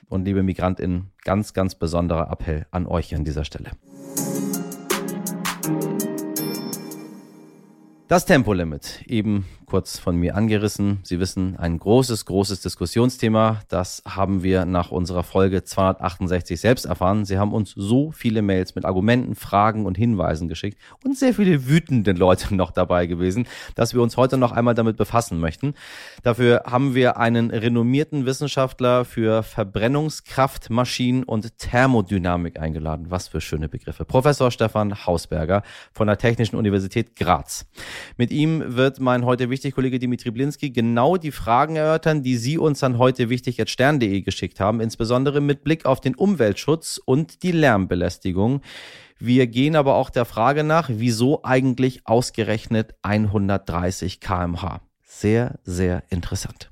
Und 0.07 0.25
liebe 0.25 0.41
MigrantInnen, 0.41 1.11
ganz, 1.23 1.53
ganz 1.53 1.75
besonderer 1.75 2.31
Appell 2.31 2.65
an 2.71 2.87
euch 2.87 3.13
an 3.13 3.25
dieser 3.25 3.45
Stelle. 3.45 3.71
Das 8.07 8.25
Tempolimit, 8.25 9.03
eben 9.05 9.45
kurz 9.69 9.99
von 9.99 10.17
mir 10.17 10.35
angerissen. 10.35 10.99
Sie 11.03 11.19
wissen, 11.19 11.55
ein 11.57 11.77
großes, 11.77 12.25
großes 12.25 12.61
Diskussionsthema. 12.61 13.61
Das 13.69 14.01
haben 14.05 14.41
wir 14.43 14.65
nach 14.65 14.91
unserer 14.91 15.23
Folge 15.23 15.63
268 15.63 16.59
selbst 16.59 16.85
erfahren. 16.85 17.23
Sie 17.23 17.37
haben 17.37 17.53
uns 17.53 17.73
so 17.75 18.11
viele 18.11 18.41
Mails 18.41 18.73
mit 18.73 18.83
Argumenten, 18.83 19.35
Fragen 19.35 19.85
und 19.85 19.95
Hinweisen 19.95 20.47
geschickt 20.47 20.79
und 21.03 21.17
sehr 21.17 21.33
viele 21.33 21.67
wütende 21.67 22.13
Leute 22.13 22.55
noch 22.59 22.71
dabei 22.71 23.05
gewesen, 23.05 23.47
dass 23.75 23.93
wir 23.93 24.01
uns 24.01 24.17
heute 24.17 24.37
noch 24.37 24.51
einmal 24.51 24.73
damit 24.73 24.97
befassen 24.97 25.39
möchten. 25.39 25.75
Dafür 26.23 26.63
haben 26.65 26.95
wir 26.95 27.17
einen 27.17 27.51
renommierten 27.51 28.25
Wissenschaftler 28.25 29.05
für 29.05 29.43
Verbrennungskraftmaschinen 29.43 31.23
und 31.23 31.57
Thermodynamik 31.59 32.59
eingeladen. 32.59 33.05
Was 33.09 33.27
für 33.27 33.39
schöne 33.39 33.69
Begriffe. 33.69 34.03
Professor 34.03 34.49
Stefan 34.49 35.05
Hausberger 35.05 35.61
von 35.93 36.07
der 36.07 36.17
Technischen 36.17 36.55
Universität 36.55 37.15
Graz. 37.15 37.67
Mit 38.17 38.31
ihm 38.31 38.75
wird 38.75 38.99
mein 38.99 39.25
heute 39.25 39.51
wichtig, 39.59 39.75
Kollege 39.75 39.99
Dimitri 39.99 40.31
Blinski, 40.31 40.71
genau 40.71 41.17
die 41.17 41.31
Fragen 41.31 41.75
erörtern, 41.75 42.23
die 42.23 42.37
Sie 42.37 42.57
uns 42.57 42.81
an 42.81 42.97
heute 42.97 43.29
wichtig 43.29 43.59
at 43.59 43.69
stern.de 43.69 44.21
geschickt 44.21 44.61
haben, 44.61 44.79
insbesondere 44.79 45.41
mit 45.41 45.65
Blick 45.65 45.85
auf 45.85 45.99
den 45.99 46.15
Umweltschutz 46.15 46.97
und 47.03 47.43
die 47.43 47.51
Lärmbelästigung. 47.51 48.61
Wir 49.19 49.47
gehen 49.47 49.75
aber 49.75 49.95
auch 49.95 50.11
der 50.11 50.23
Frage 50.23 50.63
nach, 50.63 50.89
wieso 50.93 51.43
eigentlich 51.43 52.07
ausgerechnet 52.07 52.95
130 53.01 54.21
kmh. 54.21 54.79
Sehr, 55.03 55.59
sehr 55.65 56.03
interessant. 56.09 56.71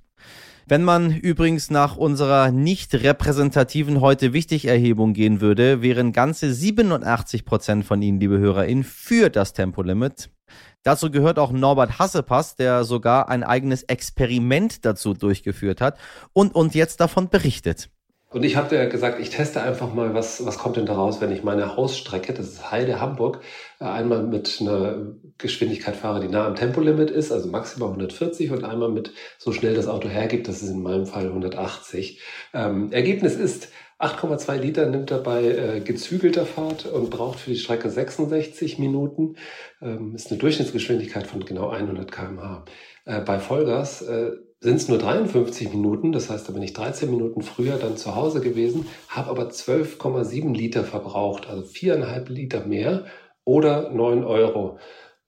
Wenn 0.70 0.84
man 0.84 1.16
übrigens 1.16 1.70
nach 1.70 1.96
unserer 1.96 2.52
nicht 2.52 2.94
repräsentativen 2.94 4.02
heute 4.02 4.34
wichtig 4.34 4.66
Erhebung 4.66 5.14
gehen 5.14 5.40
würde, 5.40 5.82
wären 5.82 6.12
ganze 6.12 6.54
87 6.54 7.46
Prozent 7.46 7.86
von 7.86 8.02
Ihnen, 8.02 8.20
liebe 8.20 8.38
HörerInnen, 8.38 8.84
für 8.84 9.30
das 9.30 9.54
Tempolimit. 9.54 10.30
Dazu 10.84 11.10
gehört 11.10 11.40
auch 11.40 11.54
Norbert 11.54 12.00
Hassepass, 12.00 12.58
der 12.58 12.84
sogar 12.84 13.30
ein 13.30 13.46
eigenes 13.46 13.84
Experiment 13.84 14.84
dazu 14.84 15.14
durchgeführt 15.14 15.80
hat 15.80 15.98
und 16.34 16.54
uns 16.54 16.74
jetzt 16.74 17.00
davon 17.00 17.30
berichtet. 17.30 17.90
Und 18.30 18.44
ich 18.44 18.58
habe 18.58 18.76
ja 18.76 18.86
gesagt, 18.86 19.22
ich 19.22 19.30
teste 19.30 19.62
einfach 19.62 19.94
mal, 19.94 20.14
was, 20.14 20.46
was 20.46 20.58
kommt 20.58 20.76
denn 20.76 20.86
daraus, 20.86 21.22
wenn 21.22 21.32
ich 21.32 21.44
meine 21.44 21.78
Hausstrecke, 21.78 22.34
das 22.34 22.48
ist 22.48 22.72
Heide 22.72 23.00
Hamburg, 23.00 23.40
äh, 23.80 23.86
einmal 23.86 24.22
mit 24.24 24.58
einer 24.60 25.16
Geschwindigkeit 25.38 25.96
fahre, 25.96 26.20
die 26.20 26.28
nah 26.28 26.46
am 26.46 26.56
Tempolimit 26.56 27.10
ist, 27.10 27.32
also 27.32 27.48
maximal 27.48 27.90
140 27.90 28.52
und 28.52 28.66
einmal 28.66 28.90
mit 28.90 29.14
so 29.38 29.54
schnell 29.54 29.76
das 29.76 29.88
Auto 29.88 30.10
hergibt, 30.10 30.50
das 30.50 30.62
ist 30.62 30.70
in 30.70 30.84
meinem 30.84 31.06
Fall 31.06 31.28
180. 31.28 32.22
Ähm, 32.54 32.92
Ergebnis 32.92 33.36
ist, 33.36 33.70
8,2 34.00 34.58
Liter 34.58 34.86
nimmt 34.88 35.10
er 35.10 35.20
bei 35.20 35.44
äh, 35.44 35.80
gezügelter 35.80 36.46
Fahrt 36.46 36.86
und 36.86 37.10
braucht 37.10 37.40
für 37.40 37.50
die 37.50 37.58
Strecke 37.58 37.90
66 37.90 38.78
Minuten. 38.78 39.38
Ähm, 39.82 40.14
ist 40.14 40.30
eine 40.30 40.38
Durchschnittsgeschwindigkeit 40.38 41.26
von 41.26 41.44
genau 41.46 41.70
100 41.70 42.12
kmh. 42.12 42.66
Äh, 43.06 43.22
bei 43.22 43.40
Vollgas 43.40 44.04
äh, 44.04 44.32
sind 44.60 44.78
es 44.78 44.88
nur 44.88 44.98
53 44.98 45.72
Minuten, 45.72 46.12
das 46.12 46.30
heißt, 46.30 46.50
da 46.50 46.54
bin 46.54 46.64
ich 46.64 46.74
13 46.74 47.12
Minuten 47.12 47.42
früher 47.42 47.78
dann 47.78 47.98
zu 47.98 48.16
Hause 48.16 48.42
gewesen, 48.42 48.88
habe 49.08 49.30
aber 49.30 49.50
12,7 49.50 50.54
Liter 50.54 50.84
verbraucht, 50.84 51.48
also 51.48 51.64
viereinhalb 51.64 52.30
Liter 52.30 52.66
mehr 52.66 53.06
oder 53.44 53.92
9 53.92 54.24
Euro. 54.24 54.80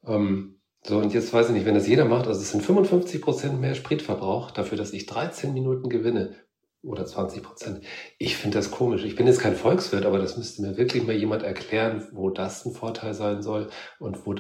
Ähm, 0.06 0.60
so, 0.84 0.98
und 0.98 1.14
jetzt 1.14 1.32
weiß 1.34 1.48
ich 1.48 1.54
nicht, 1.54 1.66
wenn 1.66 1.76
das 1.76 1.88
jeder 1.88 2.06
macht, 2.06 2.28
also 2.28 2.42
es 2.42 2.52
sind 2.52 2.64
55 2.64 3.22
Prozent 3.22 3.62
mehr 3.62 3.76
Spritverbrauch 3.76 4.52
dafür, 4.52 4.78
dass 4.78 4.94
ich 4.94 5.06
13 5.06 5.54
Minuten 5.54 5.90
gewinne 5.90 6.36
oder 6.82 7.06
20 7.06 7.44
Prozent. 7.44 7.82
Ich 8.18 8.38
finde 8.38 8.58
das 8.58 8.72
komisch. 8.72 9.04
Ich 9.04 9.16
bin 9.16 9.28
jetzt 9.28 9.42
kein 9.42 9.56
Volkswirt, 9.56 10.06
aber 10.06 10.18
das 10.18 10.38
müsste 10.38 10.62
mir 10.62 10.78
wirklich 10.78 11.06
mal 11.06 11.16
jemand 11.16 11.44
erklären, 11.44 12.08
wo 12.14 12.30
das 12.30 12.66
ein 12.66 12.74
Vorteil 12.74 13.14
sein 13.14 13.42
soll 13.42 13.70
und 14.00 14.26
wo, 14.26 14.34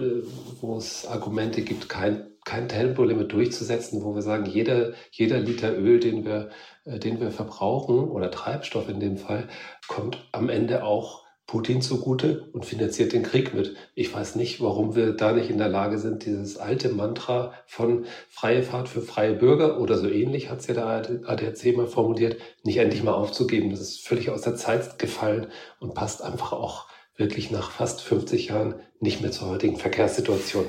wo 0.61 0.77
es 0.77 1.05
Argumente 1.05 1.61
gibt, 1.61 1.89
kein, 1.89 2.31
kein 2.45 2.69
Tempolimit 2.69 3.31
durchzusetzen, 3.33 4.03
wo 4.03 4.15
wir 4.15 4.21
sagen, 4.21 4.45
jeder, 4.45 4.93
jeder 5.11 5.39
Liter 5.39 5.77
Öl, 5.77 5.99
den 5.99 6.23
wir, 6.23 6.49
äh, 6.85 6.97
den 6.97 7.19
wir 7.19 7.31
verbrauchen 7.31 8.09
oder 8.09 8.31
Treibstoff 8.31 8.87
in 8.87 9.01
dem 9.01 9.17
Fall, 9.17 9.49
kommt 9.87 10.29
am 10.31 10.49
Ende 10.49 10.83
auch 10.83 11.28
Putin 11.49 11.81
zugute 11.81 12.47
und 12.53 12.63
finanziert 12.63 13.11
den 13.11 13.23
Krieg 13.23 13.55
mit. 13.55 13.75
Ich 13.95 14.13
weiß 14.13 14.35
nicht, 14.35 14.61
warum 14.61 14.95
wir 14.95 15.13
da 15.13 15.33
nicht 15.33 15.49
in 15.49 15.57
der 15.57 15.67
Lage 15.67 15.97
sind, 15.97 16.23
dieses 16.27 16.57
alte 16.57 16.89
Mantra 16.89 17.53
von 17.65 18.05
freie 18.29 18.61
Fahrt 18.61 18.87
für 18.87 19.01
freie 19.01 19.33
Bürger 19.33 19.79
oder 19.79 19.97
so 19.97 20.07
ähnlich 20.07 20.51
hat 20.51 20.59
es 20.59 20.67
ja 20.67 20.75
der 20.75 20.85
ADAC 20.85 21.75
mal 21.75 21.87
formuliert, 21.87 22.37
nicht 22.63 22.77
endlich 22.77 23.01
mal 23.01 23.15
aufzugeben. 23.15 23.71
Das 23.71 23.79
ist 23.79 24.07
völlig 24.07 24.29
aus 24.29 24.41
der 24.41 24.57
Zeit 24.57 24.99
gefallen 24.99 25.47
und 25.79 25.95
passt 25.95 26.21
einfach 26.21 26.51
auch 26.51 26.85
wirklich 27.15 27.49
nach 27.49 27.71
fast 27.71 28.01
50 28.01 28.49
Jahren 28.49 28.75
nicht 28.99 29.21
mehr 29.21 29.31
zur 29.31 29.49
heutigen 29.49 29.77
Verkehrssituation. 29.77 30.65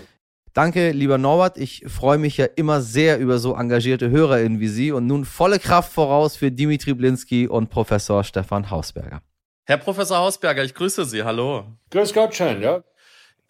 Danke, 0.55 0.93
lieber 0.93 1.19
Norbert. 1.19 1.59
Ich 1.59 1.85
freue 1.89 2.17
mich 2.17 2.39
ja 2.39 2.47
immer 2.47 2.81
sehr 2.81 3.19
über 3.19 3.39
so 3.39 3.55
engagierte 3.55 4.09
HörerInnen 4.09 4.61
wie 4.61 4.69
Sie 4.69 4.93
und 4.93 5.07
nun 5.07 5.27
volle 5.27 5.59
Kraft 5.59 5.93
voraus 5.93 6.37
für 6.37 6.51
Dimitri 6.51 6.95
Blinski 6.95 7.49
und 7.49 7.69
Professor 7.69 8.25
Stefan 8.25 8.71
Hausberger. 8.71 9.21
Herr 9.65 9.77
Professor 9.79 10.19
Hausberger, 10.19 10.65
ich 10.65 10.75
grüße 10.75 11.05
Sie. 11.05 11.23
Hallo. 11.23 11.65
Grüß 11.91 12.13
Gott 12.13 12.35
schön, 12.35 12.61
ja. 12.63 12.83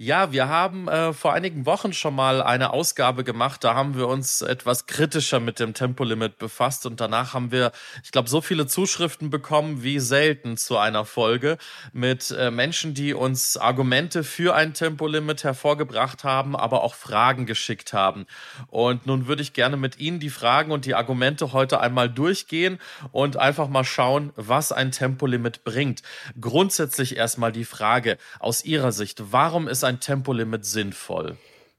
Ja, 0.03 0.33
wir 0.33 0.49
haben 0.49 0.89
äh, 0.89 1.13
vor 1.13 1.35
einigen 1.35 1.67
Wochen 1.67 1.93
schon 1.93 2.15
mal 2.15 2.41
eine 2.41 2.73
Ausgabe 2.73 3.23
gemacht. 3.23 3.63
Da 3.65 3.75
haben 3.75 3.99
wir 3.99 4.09
uns 4.09 4.41
etwas 4.41 4.87
kritischer 4.87 5.41
mit 5.41 5.61
dem 5.61 5.75
Tempolimit 5.75 6.39
befasst 6.39 6.87
und 6.87 7.03
danach 7.03 7.35
haben 7.35 7.53
wir, 7.53 7.71
ich 8.03 8.11
glaube, 8.11 8.31
so 8.31 8.41
viele 8.41 8.67
Zuschriften 8.67 9.29
bekommen 9.29 9.83
wie 9.83 9.99
selten 9.99 10.57
zu 10.57 10.79
einer 10.79 11.05
Folge 11.05 11.59
mit 11.93 12.31
äh, 12.31 12.51
Menschen, 12.51 12.95
die 12.95 13.13
uns 13.13 13.59
Argumente 13.59 14.25
für 14.25 14.55
ein 14.55 14.73
Tempolimit 14.73 15.45
hervorgebracht 15.45 16.25
haben, 16.25 16.57
aber 16.57 16.83
auch 16.83 16.95
Fragen 16.95 17.45
geschickt 17.45 17.93
haben. 17.93 18.25
Und 18.69 19.05
nun 19.05 19.27
würde 19.27 19.43
ich 19.43 19.53
gerne 19.53 19.77
mit 19.77 19.99
Ihnen 19.99 20.19
die 20.19 20.31
Fragen 20.31 20.73
und 20.73 20.87
die 20.87 20.95
Argumente 20.95 21.53
heute 21.53 21.79
einmal 21.79 22.09
durchgehen 22.09 22.79
und 23.13 23.37
einfach 23.37 23.69
mal 23.69 23.85
schauen, 23.85 24.33
was 24.35 24.73
ein 24.73 24.93
Tempolimit 24.93 25.63
bringt. 25.63 26.01
Grundsätzlich 26.41 27.19
erstmal 27.19 27.53
die 27.53 27.67
Frage 27.67 28.17
aus 28.39 28.65
Ihrer 28.65 28.93
Sicht, 28.93 29.31
warum 29.31 29.69
ist 29.69 29.85
ein 29.90 29.90
ein 29.91 30.01
Tempolimit 30.01 30.65
sinnvoll? 30.65 31.37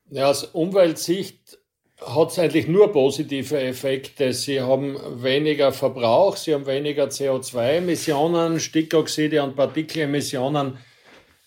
Ja, 0.10 0.30
aus 0.30 0.44
Umweltsicht 0.44 1.58
hat 2.00 2.32
es 2.32 2.40
eigentlich 2.40 2.68
nur 2.68 2.92
positive 2.92 3.60
Effekte. 3.60 4.34
Sie 4.34 4.62
haben 4.62 4.98
weniger 5.24 5.72
Verbrauch, 5.72 6.36
sie 6.36 6.54
haben 6.54 6.66
weniger 6.66 7.06
CO2-Emissionen, 7.06 8.60
Stickoxide 8.60 9.42
und 9.44 9.56
Partikelemissionen 9.56 10.78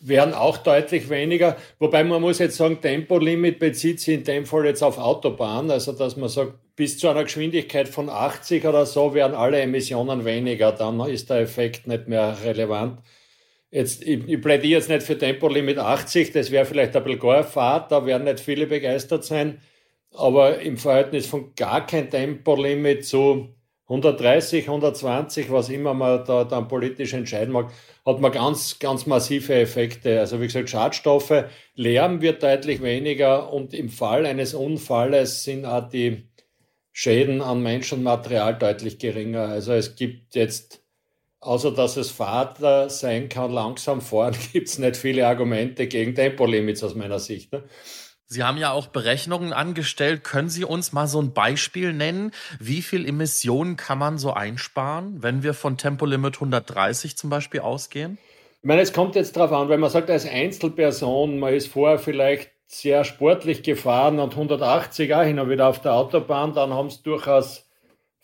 werden 0.07 0.35
auch 0.35 0.59
deutlich 0.59 1.09
weniger. 1.09 1.57
Wobei 1.79 2.05
man 2.05 2.21
muss 2.21 2.39
jetzt 2.39 2.57
sagen, 2.57 2.81
Tempolimit 2.81 3.59
bezieht 3.59 4.01
sich 4.01 4.15
in 4.15 4.25
dem 4.25 4.45
Fall 4.45 4.67
jetzt 4.67 4.83
auf 4.83 4.99
Autobahn. 4.99 5.71
Also, 5.71 5.93
dass 5.93 6.17
man 6.17 6.29
sagt, 6.29 6.53
bis 6.77 6.99
zu 6.99 7.09
einer 7.09 7.25
Geschwindigkeit 7.25 7.89
von 7.89 8.11
80 8.11 8.67
oder 8.67 8.85
so 8.85 9.15
werden 9.15 9.35
alle 9.35 9.61
Emissionen 9.61 10.25
weniger. 10.25 10.73
Dann 10.73 11.01
ist 11.01 11.31
der 11.31 11.39
Effekt 11.39 11.87
nicht 11.87 12.07
mehr 12.07 12.37
relevant. 12.45 12.99
Jetzt, 13.75 14.05
ich, 14.07 14.29
ich 14.29 14.41
plädiere 14.41 14.79
jetzt 14.79 14.89
nicht 14.89 15.03
für 15.03 15.19
Tempolimit 15.19 15.79
80, 15.79 16.31
das 16.31 16.53
wäre 16.53 16.65
vielleicht 16.65 16.95
ein 16.95 17.03
bisschen 17.03 17.19
gar 17.19 17.43
Fahrt, 17.43 17.91
da 17.91 18.07
werden 18.07 18.23
nicht 18.23 18.39
viele 18.39 18.69
begeistert 18.69 19.25
sein. 19.25 19.61
Aber 20.13 20.61
im 20.61 20.77
Verhältnis 20.77 21.27
von 21.27 21.57
gar 21.57 21.85
kein 21.85 22.09
Tempolimit 22.09 23.05
zu 23.05 23.49
130, 23.89 24.69
120, 24.69 25.51
was 25.51 25.71
immer 25.71 25.93
man 25.93 26.25
da 26.25 26.45
dann 26.45 26.69
politisch 26.69 27.15
entscheiden 27.15 27.53
mag, 27.53 27.73
hat 28.07 28.21
man 28.21 28.31
ganz, 28.31 28.79
ganz 28.79 29.07
massive 29.07 29.55
Effekte. 29.57 30.21
Also 30.21 30.41
wie 30.41 30.47
gesagt, 30.47 30.71
Schadstoffe, 30.71 31.47
Lärm 31.75 32.23
wird 32.23 32.45
deutlich 32.45 32.81
weniger 32.81 33.53
und 33.53 33.75
im 33.75 33.89
Fall 33.89 34.25
eines 34.25 34.55
Unfalles 34.55 35.43
sind 35.43 35.65
auch 35.65 35.89
die 35.89 36.29
Schäden 36.93 37.43
an 37.43 37.61
Mensch 37.61 37.93
und 37.93 38.05
Material 38.05 38.57
deutlich 38.57 39.01
geringer. 39.01 39.49
Also 39.49 39.73
es 39.73 39.97
gibt 39.97 40.37
jetzt 40.37 40.84
Außer 41.45 41.73
dass 41.73 41.99
es 41.99 42.11
Fahrt 42.11 42.59
sein 42.91 43.29
kann, 43.29 43.53
langsam 43.53 44.01
fahren, 44.01 44.35
gibt 44.53 44.69
es 44.69 44.79
nicht 44.79 44.97
viele 44.97 45.27
Argumente 45.27 45.87
gegen 45.87 46.15
Tempolimits 46.15 46.83
aus 46.83 46.95
meiner 46.95 47.19
Sicht. 47.19 47.53
Ne? 47.53 47.65
Sie 48.27 48.43
haben 48.43 48.57
ja 48.57 48.73
auch 48.73 48.87
Berechnungen 48.87 49.53
angestellt. 49.53 50.25
Können 50.25 50.49
Sie 50.49 50.65
uns 50.65 50.95
mal 50.95 51.07
so 51.07 51.21
ein 51.21 51.35
Beispiel 51.35 51.93
nennen? 51.93 52.33
Wie 52.59 52.81
viel 52.81 53.07
Emissionen 53.07 53.77
kann 53.77 53.99
man 53.99 54.17
so 54.17 54.33
einsparen, 54.33 55.23
wenn 55.23 55.43
wir 55.43 55.53
von 55.53 55.77
Tempolimit 55.77 56.37
130 56.37 57.19
zum 57.19 57.29
Beispiel 57.29 57.61
ausgehen? 57.61 58.17
Ich 58.63 58.67
meine, 58.67 58.81
es 58.81 58.95
kommt 58.95 59.15
jetzt 59.15 59.37
darauf 59.37 59.53
an, 59.53 59.69
wenn 59.69 59.81
man 59.81 59.91
sagt, 59.91 60.09
als 60.09 60.27
Einzelperson, 60.27 61.39
man 61.39 61.53
ist 61.53 61.69
vorher 61.69 61.99
vielleicht 61.99 62.51
sehr 62.67 63.05
sportlich 63.05 63.63
gefahren 63.63 64.19
und 64.19 64.33
180 64.33 65.15
auch 65.15 65.23
hin 65.23 65.39
und 65.39 65.51
wieder 65.51 65.69
auf 65.69 65.83
der 65.83 65.93
Autobahn, 65.93 66.55
dann 66.55 66.73
haben 66.73 66.87
es 66.87 67.03
durchaus 67.03 67.69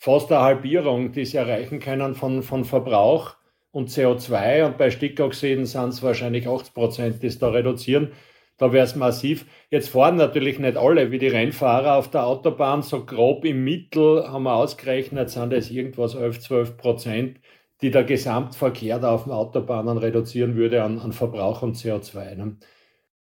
fast 0.01 0.33
eine 0.33 0.41
Halbierung, 0.41 1.13
die 1.13 1.27
sie 1.27 1.37
erreichen 1.37 1.79
können 1.79 2.15
von, 2.15 2.43
von 2.43 2.65
Verbrauch 2.65 3.37
und 3.71 3.91
CO2 3.91 4.65
und 4.65 4.79
bei 4.79 4.91
Stickoxiden 4.91 5.67
sind 5.67 5.91
es 5.91 6.03
wahrscheinlich 6.03 6.49
80 6.49 6.75
Prozent, 6.75 7.23
die 7.23 7.27
es 7.27 7.39
da 7.39 7.51
reduzieren. 7.51 8.13
Da 8.57 8.73
wäre 8.73 8.85
es 8.85 8.97
massiv. 8.97 9.47
Jetzt 9.71 9.91
fahren 9.91 10.17
natürlich 10.17 10.59
nicht 10.59 10.77
alle 10.77 11.11
wie 11.11 11.19
die 11.19 11.29
Rennfahrer 11.29 11.97
auf 11.97 12.11
der 12.11 12.27
Autobahn. 12.27 12.83
So 12.83 13.05
grob 13.05 13.45
im 13.45 13.63
Mittel 13.65 14.27
haben 14.27 14.45
wir 14.45 14.55
ausgerechnet, 14.55 15.31
sind 15.31 15.53
es 15.53 15.71
irgendwas 15.71 16.15
11, 16.15 16.41
12 16.41 16.77
Prozent, 16.79 17.41
die 17.83 17.91
der 17.91 18.05
Gesamtverkehr 18.05 18.99
da 18.99 19.13
auf 19.13 19.25
den 19.25 19.33
Autobahnen 19.33 19.99
reduzieren 19.99 20.57
würde 20.57 20.83
an, 20.83 20.99
an 20.99 21.13
Verbrauch 21.13 21.63
und 21.63 21.77
CO2. 21.77 22.37
Ne? 22.37 22.57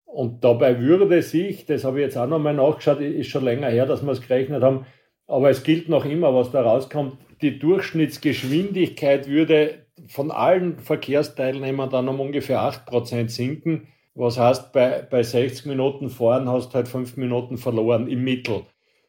Und 0.04 0.44
dabei 0.44 0.80
würde 0.80 1.22
sich, 1.22 1.66
das 1.66 1.84
habe 1.84 2.00
ich 2.00 2.06
jetzt 2.06 2.18
auch 2.18 2.26
nochmal 2.26 2.54
nachgeschaut, 2.54 3.00
ist 3.00 3.28
schon 3.28 3.44
länger 3.44 3.68
her, 3.68 3.86
dass 3.86 4.02
wir 4.02 4.12
es 4.12 4.20
gerechnet 4.20 4.62
haben, 4.62 4.86
aber 5.26 5.50
es 5.50 5.62
gilt 5.62 5.88
noch 5.88 6.04
immer, 6.04 6.34
was 6.34 6.50
da 6.50 6.62
rauskommt, 6.62 7.16
die 7.40 7.58
Durchschnittsgeschwindigkeit 7.58 9.28
würde 9.28 9.86
von 10.08 10.30
allen 10.30 10.78
Verkehrsteilnehmern 10.78 11.90
dann 11.90 12.08
um 12.08 12.20
ungefähr 12.20 12.60
8% 12.60 13.28
sinken. 13.28 13.88
Was 14.14 14.38
heißt, 14.38 14.72
bei, 14.72 15.02
bei 15.02 15.22
60 15.22 15.66
Minuten 15.66 16.10
fahren 16.10 16.48
hast 16.48 16.70
du 16.70 16.74
halt 16.74 16.88
5 16.88 17.16
Minuten 17.16 17.56
verloren 17.56 18.08
im 18.08 18.24
Mittel. 18.24 18.62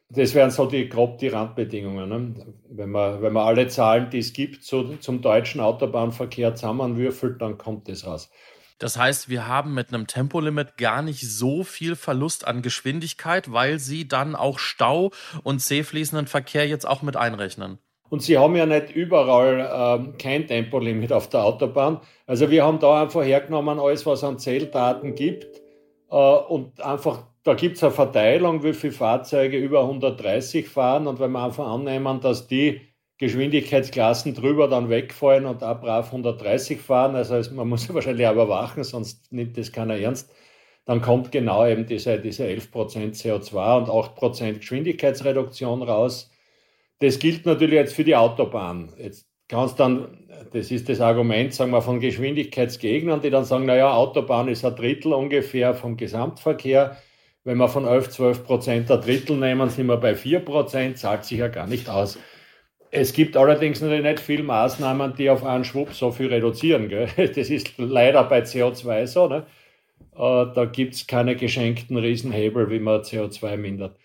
Das 0.08 0.34
wären 0.34 0.50
so 0.50 0.66
die, 0.66 0.88
grob 0.88 1.18
die 1.18 1.28
Randbedingungen. 1.28 2.08
Ne? 2.08 2.34
Wenn, 2.68 2.90
man, 2.90 3.20
wenn 3.22 3.32
man 3.32 3.46
alle 3.46 3.68
Zahlen, 3.68 4.10
die 4.10 4.18
es 4.18 4.32
gibt, 4.32 4.62
so, 4.62 4.96
zum 4.96 5.20
deutschen 5.20 5.60
Autobahnverkehr 5.60 6.54
zusammenwürfelt, 6.54 7.40
dann 7.40 7.58
kommt 7.58 7.88
das 7.88 8.06
raus. 8.06 8.30
Das 8.78 8.98
heißt, 8.98 9.28
wir 9.28 9.46
haben 9.46 9.72
mit 9.74 9.88
einem 9.88 10.06
Tempolimit 10.06 10.76
gar 10.76 11.02
nicht 11.02 11.20
so 11.20 11.62
viel 11.62 11.94
Verlust 11.94 12.46
an 12.46 12.62
Geschwindigkeit, 12.62 13.52
weil 13.52 13.78
sie 13.78 14.08
dann 14.08 14.34
auch 14.34 14.58
Stau 14.58 15.12
und 15.42 15.60
zähfließenden 15.60 16.26
Verkehr 16.26 16.66
jetzt 16.66 16.86
auch 16.86 17.02
mit 17.02 17.16
einrechnen. 17.16 17.78
Und 18.10 18.22
sie 18.22 18.38
haben 18.38 18.54
ja 18.54 18.66
nicht 18.66 18.90
überall 18.94 19.98
ähm, 20.00 20.18
kein 20.18 20.46
Tempolimit 20.46 21.12
auf 21.12 21.28
der 21.28 21.44
Autobahn. 21.44 22.00
Also 22.26 22.50
wir 22.50 22.64
haben 22.64 22.78
da 22.78 23.02
einfach 23.02 23.24
hergenommen, 23.24 23.80
alles, 23.80 24.06
was 24.06 24.22
an 24.22 24.38
Zähldaten 24.38 25.14
gibt. 25.14 25.46
Äh, 26.10 26.16
und 26.16 26.80
einfach, 26.80 27.24
da 27.42 27.54
gibt 27.54 27.76
es 27.76 27.82
eine 27.82 27.92
Verteilung, 27.92 28.62
wie 28.62 28.74
viele 28.74 28.92
Fahrzeuge 28.92 29.56
über 29.56 29.80
130 29.82 30.68
fahren. 30.68 31.06
Und 31.06 31.18
wenn 31.18 31.32
wir 31.32 31.44
einfach 31.44 31.66
annehmen, 31.66 32.20
dass 32.20 32.46
die 32.46 32.93
Geschwindigkeitsklassen 33.18 34.34
drüber 34.34 34.68
dann 34.68 34.90
wegfallen 34.90 35.46
und 35.46 35.62
ab 35.62 35.82
brav 35.82 36.06
130 36.06 36.80
fahren, 36.80 37.14
also 37.14 37.40
man 37.54 37.68
muss 37.68 37.92
wahrscheinlich 37.94 38.26
auch 38.26 38.32
überwachen, 38.32 38.84
sonst 38.84 39.32
nimmt 39.32 39.56
das 39.56 39.72
keiner 39.72 39.96
ernst, 39.96 40.32
dann 40.84 41.00
kommt 41.00 41.32
genau 41.32 41.66
eben 41.66 41.86
diese, 41.86 42.20
diese 42.20 42.44
11% 42.44 42.70
CO2 43.14 43.78
und 43.78 43.88
8% 43.88 44.58
Geschwindigkeitsreduktion 44.58 45.82
raus. 45.82 46.30
Das 46.98 47.18
gilt 47.18 47.46
natürlich 47.46 47.74
jetzt 47.74 47.94
für 47.94 48.04
die 48.04 48.16
Autobahn. 48.16 48.92
Jetzt 48.98 49.26
kannst 49.48 49.80
dann, 49.80 50.28
das 50.52 50.70
ist 50.70 50.88
das 50.88 51.00
Argument, 51.00 51.54
sagen 51.54 51.70
wir, 51.70 51.82
von 51.82 52.00
Geschwindigkeitsgegnern, 52.00 53.20
die 53.20 53.30
dann 53.30 53.44
sagen, 53.44 53.66
naja, 53.66 53.94
Autobahn 53.94 54.48
ist 54.48 54.64
ein 54.64 54.76
Drittel 54.76 55.12
ungefähr 55.12 55.74
vom 55.74 55.96
Gesamtverkehr. 55.96 56.96
Wenn 57.44 57.58
wir 57.58 57.68
von 57.68 57.86
11, 57.86 58.10
12 58.10 58.44
Prozent 58.44 58.90
ein 58.90 59.00
Drittel 59.00 59.36
nehmen, 59.36 59.68
sind 59.70 59.86
wir 59.86 59.98
bei 59.98 60.14
4 60.14 60.40
Prozent, 60.40 60.98
zahlt 60.98 61.24
sich 61.24 61.38
ja 61.38 61.48
gar 61.48 61.66
nicht 61.66 61.88
aus. 61.88 62.18
Es 62.96 63.12
gibt 63.12 63.36
allerdings 63.36 63.80
natürlich 63.80 64.04
nicht 64.04 64.20
viele 64.20 64.44
Maßnahmen, 64.44 65.16
die 65.16 65.28
auf 65.28 65.44
einen 65.44 65.64
Schwupp 65.64 65.92
so 65.94 66.12
viel 66.12 66.28
reduzieren. 66.28 66.88
Gell? 66.88 67.08
Das 67.16 67.50
ist 67.50 67.76
leider 67.76 68.22
bei 68.24 68.42
CO2 68.42 69.06
so. 69.08 69.26
Ne? 69.26 69.46
Äh, 70.14 70.46
da 70.54 70.64
gibt 70.66 70.94
es 70.94 71.06
keine 71.08 71.34
geschenkten 71.34 71.96
Riesenhebel, 71.96 72.70
wie 72.70 72.78
man 72.78 73.00
CO2 73.00 73.56
mindert. 73.56 73.96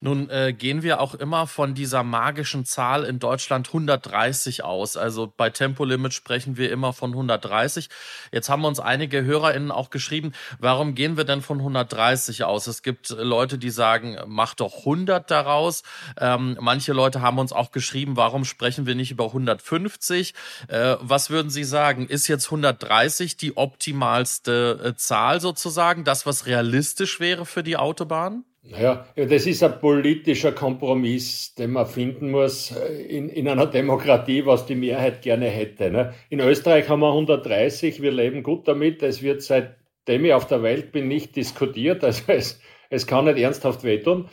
Nun 0.00 0.30
äh, 0.30 0.52
gehen 0.52 0.84
wir 0.84 1.00
auch 1.00 1.14
immer 1.14 1.48
von 1.48 1.74
dieser 1.74 2.04
magischen 2.04 2.64
Zahl 2.64 3.02
in 3.02 3.18
Deutschland 3.18 3.66
130 3.66 4.62
aus. 4.62 4.96
Also 4.96 5.32
bei 5.36 5.50
Tempolimit 5.50 6.14
sprechen 6.14 6.56
wir 6.56 6.70
immer 6.70 6.92
von 6.92 7.10
130. 7.10 7.88
Jetzt 8.30 8.48
haben 8.48 8.64
uns 8.64 8.78
einige 8.78 9.24
HörerInnen 9.24 9.72
auch 9.72 9.90
geschrieben, 9.90 10.34
warum 10.60 10.94
gehen 10.94 11.16
wir 11.16 11.24
denn 11.24 11.42
von 11.42 11.58
130 11.58 12.44
aus? 12.44 12.68
Es 12.68 12.84
gibt 12.84 13.10
Leute, 13.10 13.58
die 13.58 13.70
sagen, 13.70 14.18
mach 14.28 14.54
doch 14.54 14.78
100 14.78 15.28
daraus. 15.28 15.82
Ähm, 16.16 16.56
manche 16.60 16.92
Leute 16.92 17.20
haben 17.20 17.40
uns 17.40 17.52
auch 17.52 17.72
geschrieben, 17.72 18.16
warum 18.16 18.44
sprechen 18.44 18.86
wir 18.86 18.94
nicht 18.94 19.10
über 19.10 19.24
150? 19.24 20.32
Äh, 20.68 20.94
was 21.00 21.28
würden 21.28 21.50
Sie 21.50 21.64
sagen? 21.64 22.06
Ist 22.06 22.28
jetzt 22.28 22.46
130 22.46 23.36
die 23.36 23.56
optimalste 23.56 24.80
äh, 24.84 24.94
Zahl 24.94 25.40
sozusagen? 25.40 26.04
Das, 26.04 26.24
was 26.24 26.46
realistisch 26.46 27.18
wäre 27.18 27.44
für 27.46 27.64
die 27.64 27.76
Autobahn? 27.76 28.44
Naja, 28.62 29.06
das 29.16 29.46
ist 29.46 29.62
ein 29.62 29.78
politischer 29.78 30.52
Kompromiss, 30.52 31.54
den 31.54 31.72
man 31.72 31.86
finden 31.86 32.30
muss 32.30 32.72
äh, 32.72 33.02
in, 33.04 33.28
in 33.28 33.48
einer 33.48 33.66
Demokratie, 33.78 34.44
was 34.44 34.66
die 34.66 34.74
Mehrheit 34.74 35.22
gerne 35.22 35.46
hätte. 35.46 35.90
Ne? 35.90 36.14
In 36.28 36.40
Österreich 36.40 36.88
haben 36.88 37.00
wir 37.00 37.08
130, 37.08 38.02
wir 38.02 38.10
leben 38.10 38.42
gut 38.42 38.68
damit. 38.68 39.02
Es 39.02 39.22
wird 39.22 39.42
seitdem 39.42 40.24
ich 40.24 40.34
auf 40.34 40.46
der 40.46 40.62
Welt 40.62 40.92
bin 40.92 41.08
nicht 41.08 41.36
diskutiert, 41.36 42.04
also 42.04 42.24
es, 42.26 42.60
es 42.90 43.06
kann 43.06 43.24
nicht 43.24 43.38
ernsthaft 43.38 43.84
wehtun. 43.84 44.28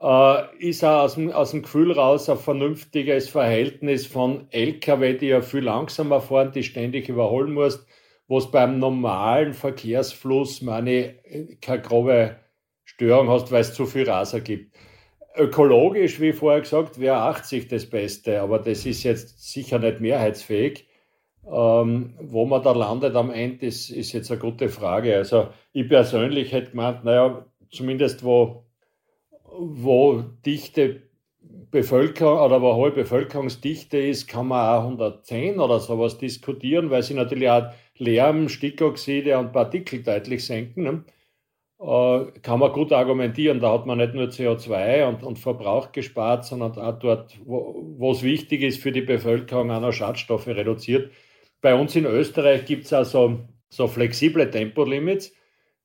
Äh, 0.00 0.42
ist 0.58 0.84
auch 0.84 1.04
aus 1.04 1.14
dem, 1.14 1.32
aus 1.32 1.52
dem 1.52 1.62
Gefühl 1.62 1.92
raus 1.92 2.28
ein 2.28 2.36
vernünftiges 2.38 3.28
Verhältnis 3.28 4.06
von 4.06 4.48
Lkw, 4.50 5.16
die 5.16 5.28
ja 5.28 5.40
viel 5.40 5.64
langsamer 5.64 6.20
fahren, 6.20 6.52
die 6.52 6.62
ständig 6.62 7.08
überholen 7.08 7.52
musst, 7.52 7.86
wo 8.28 8.38
es 8.38 8.50
beim 8.50 8.78
normalen 8.78 9.54
Verkehrsfluss 9.54 10.62
meine 10.62 11.14
keine 11.60 11.82
grobe 11.82 12.36
Störung 13.02 13.28
hast, 13.30 13.50
weil 13.50 13.62
es 13.62 13.74
zu 13.74 13.84
viel 13.84 14.08
Raser 14.08 14.40
gibt. 14.40 14.76
Ökologisch, 15.36 16.20
wie 16.20 16.32
vorher 16.32 16.60
gesagt, 16.60 17.00
wäre 17.00 17.16
80 17.16 17.66
das 17.66 17.86
Beste, 17.86 18.40
aber 18.40 18.60
das 18.60 18.86
ist 18.86 19.02
jetzt 19.02 19.50
sicher 19.50 19.80
nicht 19.80 20.00
mehrheitsfähig. 20.00 20.86
Ähm, 21.44 22.14
wo 22.20 22.44
man 22.46 22.62
da 22.62 22.70
landet 22.70 23.16
am 23.16 23.32
Ende, 23.32 23.66
ist, 23.66 23.90
ist 23.90 24.12
jetzt 24.12 24.30
eine 24.30 24.38
gute 24.38 24.68
Frage. 24.68 25.16
Also 25.16 25.48
ich 25.72 25.88
persönlich 25.88 26.52
hätte 26.52 26.70
gemeint, 26.70 27.02
naja, 27.02 27.44
zumindest 27.72 28.22
wo, 28.22 28.66
wo 29.50 30.22
dichte 30.46 31.02
Bevölkerung 31.72 32.38
oder 32.38 32.62
wo 32.62 32.76
hohe 32.76 32.92
Bevölkerungsdichte 32.92 33.98
ist, 33.98 34.28
kann 34.28 34.46
man 34.46 34.76
auch 34.76 34.84
110 34.84 35.58
oder 35.58 35.80
sowas 35.80 36.18
diskutieren, 36.18 36.90
weil 36.90 37.02
sie 37.02 37.14
natürlich 37.14 37.50
auch 37.50 37.72
Lärm, 37.96 38.48
Stickoxide 38.48 39.36
und 39.38 39.52
Partikel 39.52 40.04
deutlich 40.04 40.46
senken. 40.46 41.04
Äh, 41.82 42.26
kann 42.42 42.60
man 42.60 42.72
gut 42.72 42.92
argumentieren. 42.92 43.58
Da 43.58 43.72
hat 43.72 43.86
man 43.86 43.98
nicht 43.98 44.14
nur 44.14 44.26
CO2 44.26 45.08
und, 45.08 45.24
und 45.24 45.38
Verbrauch 45.38 45.90
gespart, 45.90 46.44
sondern 46.44 46.78
auch 46.78 46.98
dort, 46.98 47.38
wo, 47.44 48.12
es 48.12 48.22
wichtig 48.22 48.62
ist 48.62 48.80
für 48.80 48.92
die 48.92 49.00
Bevölkerung, 49.00 49.70
auch 49.72 49.80
noch 49.80 49.92
Schadstoffe 49.92 50.46
reduziert. 50.46 51.10
Bei 51.60 51.74
uns 51.74 51.96
in 51.96 52.04
Österreich 52.04 52.66
gibt 52.66 52.84
es 52.84 52.92
also 52.92 53.40
so 53.68 53.88
flexible 53.88 54.48
Tempolimits, 54.48 55.32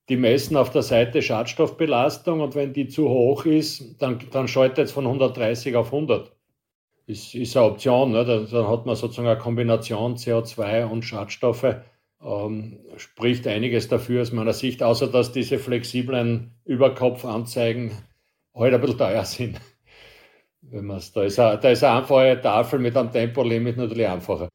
die 0.09 0.17
messen 0.17 0.55
auf 0.55 0.69
der 0.71 0.83
Seite 0.83 1.21
Schadstoffbelastung 1.21 2.41
und 2.41 2.53
wenn 2.55 2.73
die 2.73 2.87
zu 2.87 3.09
hoch 3.09 3.45
ist, 3.45 4.01
dann, 4.01 4.19
dann 4.31 4.47
schaltet 4.47 4.85
es 4.85 4.91
von 4.91 5.05
130 5.05 5.75
auf 5.75 5.87
100. 5.87 6.31
Das 7.07 7.33
ist 7.33 7.57
eine 7.57 7.65
Option, 7.65 8.11
ne? 8.11 8.23
dann 8.25 8.67
hat 8.67 8.85
man 8.85 8.95
sozusagen 8.95 9.27
eine 9.27 9.39
Kombination 9.39 10.15
CO2 10.15 10.85
und 10.85 11.03
Schadstoffe 11.03 11.75
ähm, 12.21 12.79
spricht 12.97 13.47
einiges 13.47 13.87
dafür 13.87 14.21
aus 14.21 14.31
meiner 14.31 14.53
Sicht, 14.53 14.83
außer 14.83 15.07
dass 15.07 15.31
diese 15.31 15.59
flexiblen 15.59 16.51
Überkopfanzeigen 16.65 17.91
heute 18.53 18.75
ein 18.75 18.81
bisschen 18.81 18.97
teuer 18.97 19.25
sind. 19.25 19.59
Wenn 20.61 20.87
da, 20.87 21.23
ist 21.23 21.39
eine, 21.39 21.59
da 21.59 21.69
ist 21.69 21.83
eine 21.83 22.01
einfache 22.01 22.41
Tafel 22.41 22.79
mit 22.79 22.97
einem 22.97 23.11
Tempolimit 23.11 23.77
natürlich 23.77 24.07
einfacher. 24.07 24.49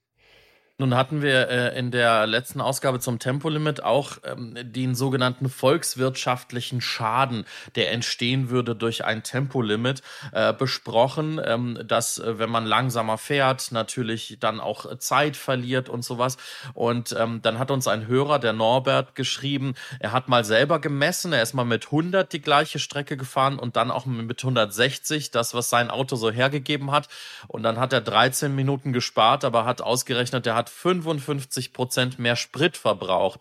Nun 0.83 0.97
hatten 0.97 1.23
wir 1.23 1.49
äh, 1.49 1.79
in 1.79 1.93
der 1.93 2.27
letzten 2.27 2.61
Ausgabe 2.61 2.99
zum 2.99 3.21
Tempolimit 3.21 3.85
auch 3.85 4.17
ähm, 4.25 4.59
den 4.61 4.97
sogenannten 4.97 5.49
volkswirtschaftlichen 5.49 6.81
Schaden, 6.81 7.45
der 7.77 7.93
entstehen 7.93 8.51
würde 8.51 8.75
durch 8.75 9.05
ein 9.05 9.23
Tempolimit, 9.23 10.03
äh, 10.33 10.53
besprochen, 10.53 11.41
ähm, 11.45 11.79
dass 11.87 12.19
äh, 12.19 12.41
wenn 12.41 12.51
man 12.51 12.67
langsamer 12.67 13.17
fährt, 13.17 13.71
natürlich 13.71 14.39
dann 14.41 14.59
auch 14.59 14.99
Zeit 14.99 15.37
verliert 15.37 15.89
und 15.89 16.05
sowas. 16.05 16.37
Und 16.75 17.15
ähm, 17.17 17.41
dann 17.43 17.61
hat 17.61 17.71
uns 17.71 17.87
ein 17.87 18.09
Hörer, 18.09 18.41
der 18.41 18.53
Norbert, 18.53 19.15
geschrieben, 19.15 19.75
er 20.01 20.11
hat 20.11 20.27
mal 20.27 20.45
selber 20.45 20.81
gemessen, 20.81 21.33
er 21.33 21.45
ist 21.45 21.55
mal 21.55 21.63
mit 21.63 21.87
100 21.87 22.33
die 22.33 22.43
gleiche 22.43 22.81
Strecke 22.81 23.17
gefahren 23.17 23.61
und 23.61 23.77
dann 23.77 23.93
auch 23.93 24.05
mit 24.05 24.43
160, 24.43 25.31
das, 25.31 25.55
was 25.55 25.71
sein 25.71 25.91
Auto 25.91 26.17
so 26.17 26.33
hergegeben 26.33 26.91
hat. 26.91 27.07
Und 27.47 27.63
dann 27.63 27.79
hat 27.79 27.93
er 27.93 28.01
13 28.01 28.53
Minuten 28.53 28.93
gespart, 28.93 29.45
aber 29.45 29.65
hat 29.65 29.81
ausgerechnet, 29.81 30.45
er 30.45 30.57
hat 30.57 30.72
55 30.73 31.73
Prozent 31.73 32.19
mehr 32.19 32.37
Sprit 32.37 32.77
verbraucht. 32.77 33.41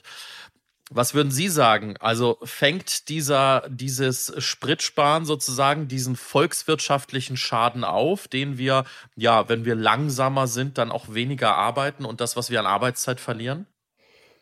Was 0.94 1.14
würden 1.14 1.32
Sie 1.32 1.48
sagen? 1.48 1.96
Also 2.02 2.38
fängt 2.44 3.08
dieser, 3.08 3.64
dieses 3.70 4.34
Spritsparen 4.44 5.24
sozusagen 5.24 5.88
diesen 5.88 6.18
volkswirtschaftlichen 6.18 7.38
Schaden 7.38 7.86
auf, 7.86 8.28
den 8.28 8.58
wir, 8.58 8.84
ja, 9.16 9.48
wenn 9.48 9.64
wir 9.64 9.76
langsamer 9.76 10.48
sind, 10.48 10.78
dann 10.78 10.92
auch 10.92 11.14
weniger 11.14 11.56
arbeiten 11.56 12.04
und 12.04 12.20
das, 12.20 12.36
was 12.36 12.50
wir 12.52 12.60
an 12.60 12.66
Arbeitszeit 12.66 13.22
verlieren? 13.22 13.68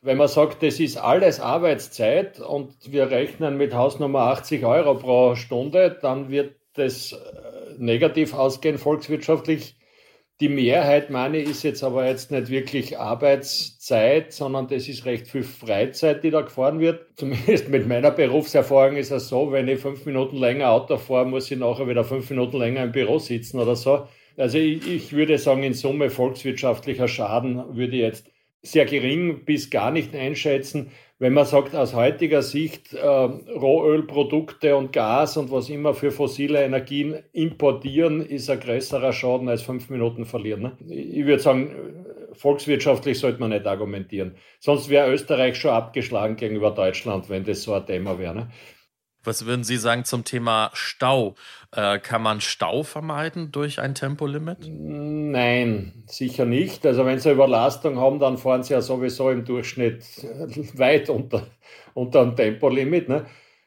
Wenn 0.01 0.17
man 0.17 0.27
sagt, 0.27 0.63
das 0.63 0.79
ist 0.79 0.97
alles 0.97 1.39
Arbeitszeit 1.39 2.39
und 2.39 2.73
wir 2.91 3.11
rechnen 3.11 3.57
mit 3.57 3.75
Hausnummer 3.75 4.21
80 4.21 4.65
Euro 4.65 4.95
pro 4.95 5.35
Stunde, 5.35 5.99
dann 6.01 6.29
wird 6.29 6.55
das 6.73 7.11
äh, 7.11 7.17
negativ 7.77 8.33
ausgehen 8.33 8.79
volkswirtschaftlich 8.79 9.75
die 10.39 10.49
Mehrheit, 10.49 11.09
meine, 11.09 11.39
ist 11.39 11.63
jetzt 11.63 11.83
aber 11.83 12.07
jetzt 12.07 12.31
nicht 12.31 12.49
wirklich 12.49 12.97
Arbeitszeit, 12.97 14.31
sondern 14.31 14.67
das 14.69 14.87
ist 14.87 15.05
recht 15.05 15.27
viel 15.27 15.43
Freizeit, 15.43 16.23
die 16.23 16.31
da 16.31 16.41
gefahren 16.41 16.79
wird. 16.79 17.07
Zumindest 17.15 17.67
mit 17.67 17.87
meiner 17.87 18.11
Berufserfahrung 18.11 18.95
ist 18.95 19.11
es 19.11 19.27
so, 19.27 19.51
wenn 19.51 19.67
ich 19.67 19.79
fünf 19.79 20.05
Minuten 20.05 20.37
länger 20.37 20.69
Auto 20.69 20.97
fahre, 20.97 21.27
muss 21.27 21.51
ich 21.51 21.57
nachher 21.57 21.89
wieder 21.89 22.05
fünf 22.05 22.29
Minuten 22.29 22.57
länger 22.57 22.83
im 22.83 22.91
Büro 22.93 23.19
sitzen 23.19 23.59
oder 23.59 23.75
so. 23.75 24.07
Also 24.37 24.57
ich, 24.57 24.87
ich 24.87 25.11
würde 25.11 25.37
sagen, 25.37 25.63
in 25.63 25.73
Summe 25.73 26.09
volkswirtschaftlicher 26.09 27.09
Schaden 27.09 27.75
würde 27.75 27.97
ich 27.97 28.01
jetzt 28.01 28.27
sehr 28.61 28.85
gering 28.85 29.43
bis 29.43 29.69
gar 29.69 29.91
nicht 29.91 30.15
einschätzen 30.15 30.91
wenn 31.19 31.33
man 31.33 31.45
sagt, 31.45 31.75
aus 31.75 31.93
heutiger 31.93 32.41
Sicht 32.41 32.93
äh, 32.93 33.05
Rohölprodukte 33.05 34.75
und 34.77 34.93
Gas 34.93 35.35
und 35.35 35.51
was 35.51 35.69
immer 35.69 35.93
für 35.93 36.11
fossile 36.11 36.63
Energien 36.63 37.15
importieren, 37.33 38.25
ist 38.25 38.49
ein 38.49 38.61
größerer 38.61 39.11
Schaden 39.11 39.49
als 39.49 39.61
fünf 39.61 39.89
Minuten 39.89 40.25
verlieren. 40.25 40.61
Ne? 40.61 40.77
Ich 40.87 41.25
würde 41.25 41.41
sagen, 41.41 41.75
volkswirtschaftlich 42.33 43.19
sollte 43.19 43.41
man 43.41 43.49
nicht 43.49 43.67
argumentieren. 43.67 44.35
Sonst 44.59 44.89
wäre 44.89 45.11
Österreich 45.11 45.57
schon 45.57 45.71
abgeschlagen 45.71 46.37
gegenüber 46.37 46.71
Deutschland, 46.71 47.29
wenn 47.29 47.43
das 47.43 47.63
so 47.63 47.73
ein 47.73 47.85
Thema 47.85 48.17
wäre. 48.17 48.35
Ne? 48.35 48.49
Was 49.23 49.45
würden 49.45 49.63
Sie 49.63 49.75
sagen 49.75 50.05
zum 50.05 50.23
Thema 50.23 50.71
Stau? 50.73 51.35
Äh, 51.71 51.99
kann 51.99 52.21
man 52.21 52.39
Stau 52.39 52.83
vermeiden 52.83 53.51
durch 53.51 53.79
ein 53.79 53.93
Tempolimit? 53.93 54.59
Nein, 54.69 56.03
sicher 56.07 56.45
nicht. 56.45 56.85
Also 56.85 57.05
wenn 57.05 57.19
Sie 57.19 57.31
Überlastung 57.31 57.99
haben, 57.99 58.19
dann 58.19 58.37
fahren 58.37 58.63
Sie 58.63 58.73
ja 58.73 58.81
sowieso 58.81 59.29
im 59.29 59.43
Durchschnitt 59.43 60.03
weit 60.75 61.09
unter, 61.09 61.47
unter 61.93 62.23
dem 62.25 62.35
Tempolimit. 62.35 63.09
Ne? 63.09 63.25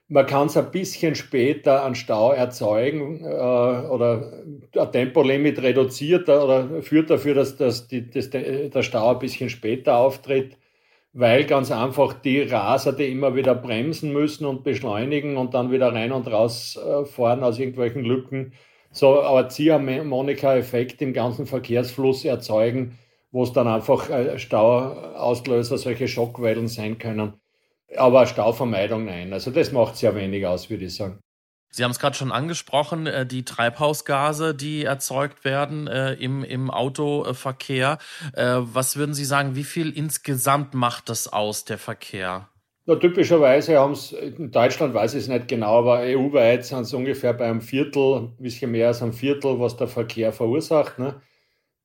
Man 0.08 0.26
kann 0.26 0.46
es 0.46 0.56
ein 0.56 0.70
bisschen 0.70 1.14
später 1.14 1.84
an 1.84 1.94
Stau 1.94 2.32
erzeugen 2.32 3.20
äh, 3.22 3.26
oder 3.26 4.32
ein 4.76 4.92
Tempolimit 4.92 5.62
reduziert 5.62 6.28
oder 6.28 6.82
führt 6.82 7.10
dafür, 7.10 7.34
dass, 7.34 7.56
dass 7.56 7.88
die, 7.88 8.10
das, 8.10 8.30
der 8.30 8.82
Stau 8.82 9.12
ein 9.12 9.18
bisschen 9.18 9.50
später 9.50 9.96
auftritt 9.96 10.56
weil 11.12 11.44
ganz 11.44 11.70
einfach 11.70 12.14
die 12.14 12.40
Raser, 12.40 12.92
die 12.92 13.10
immer 13.10 13.34
wieder 13.36 13.54
bremsen 13.54 14.12
müssen 14.12 14.46
und 14.46 14.64
beschleunigen 14.64 15.36
und 15.36 15.54
dann 15.54 15.70
wieder 15.70 15.92
rein 15.92 16.12
und 16.12 16.26
raus 16.26 16.76
äh, 16.76 17.04
fahren 17.04 17.42
aus 17.42 17.58
irgendwelchen 17.58 18.04
Lücken, 18.04 18.52
so 18.90 19.20
ein 19.20 19.50
Ziehharmonika-Effekt 19.50 21.02
im 21.02 21.12
ganzen 21.12 21.46
Verkehrsfluss 21.46 22.24
erzeugen, 22.24 22.98
wo 23.30 23.42
es 23.42 23.52
dann 23.52 23.66
einfach 23.68 24.10
äh, 24.10 24.38
Stauauslöser, 24.38 25.78
solche 25.78 26.08
Schockwellen 26.08 26.68
sein 26.68 26.98
können. 26.98 27.34
Aber 27.96 28.26
Stauvermeidung 28.26 29.04
nein. 29.06 29.32
Also 29.32 29.50
das 29.50 29.72
macht 29.72 29.96
sehr 29.96 30.14
wenig 30.14 30.46
aus, 30.46 30.70
würde 30.70 30.86
ich 30.86 30.94
sagen. 30.94 31.20
Sie 31.74 31.84
haben 31.84 31.90
es 31.90 31.98
gerade 31.98 32.14
schon 32.14 32.32
angesprochen, 32.32 33.06
äh, 33.06 33.24
die 33.24 33.46
Treibhausgase, 33.46 34.54
die 34.54 34.84
erzeugt 34.84 35.42
werden 35.46 35.86
äh, 35.86 36.12
im, 36.12 36.44
im 36.44 36.70
Autoverkehr. 36.70 37.96
Äh, 38.34 38.58
was 38.58 38.96
würden 38.96 39.14
Sie 39.14 39.24
sagen, 39.24 39.56
wie 39.56 39.64
viel 39.64 39.90
insgesamt 39.90 40.74
macht 40.74 41.08
das 41.08 41.32
aus, 41.32 41.64
der 41.64 41.78
Verkehr? 41.78 42.48
Na, 42.84 42.96
typischerweise 42.96 43.78
haben 43.78 43.92
es, 43.92 44.12
in 44.12 44.50
Deutschland 44.50 44.92
weiß 44.92 45.14
ich 45.14 45.22
es 45.22 45.28
nicht 45.28 45.48
genau, 45.48 45.78
aber 45.78 46.00
EU-weit 46.00 46.66
sind 46.66 46.80
es 46.80 46.92
ungefähr 46.92 47.32
bei 47.32 47.46
einem 47.46 47.62
Viertel, 47.62 48.16
ein 48.16 48.36
bisschen 48.38 48.70
mehr 48.70 48.88
als 48.88 49.02
ein 49.02 49.14
Viertel, 49.14 49.58
was 49.58 49.76
der 49.78 49.88
Verkehr 49.88 50.32
verursacht. 50.32 50.98
Ne? 50.98 51.22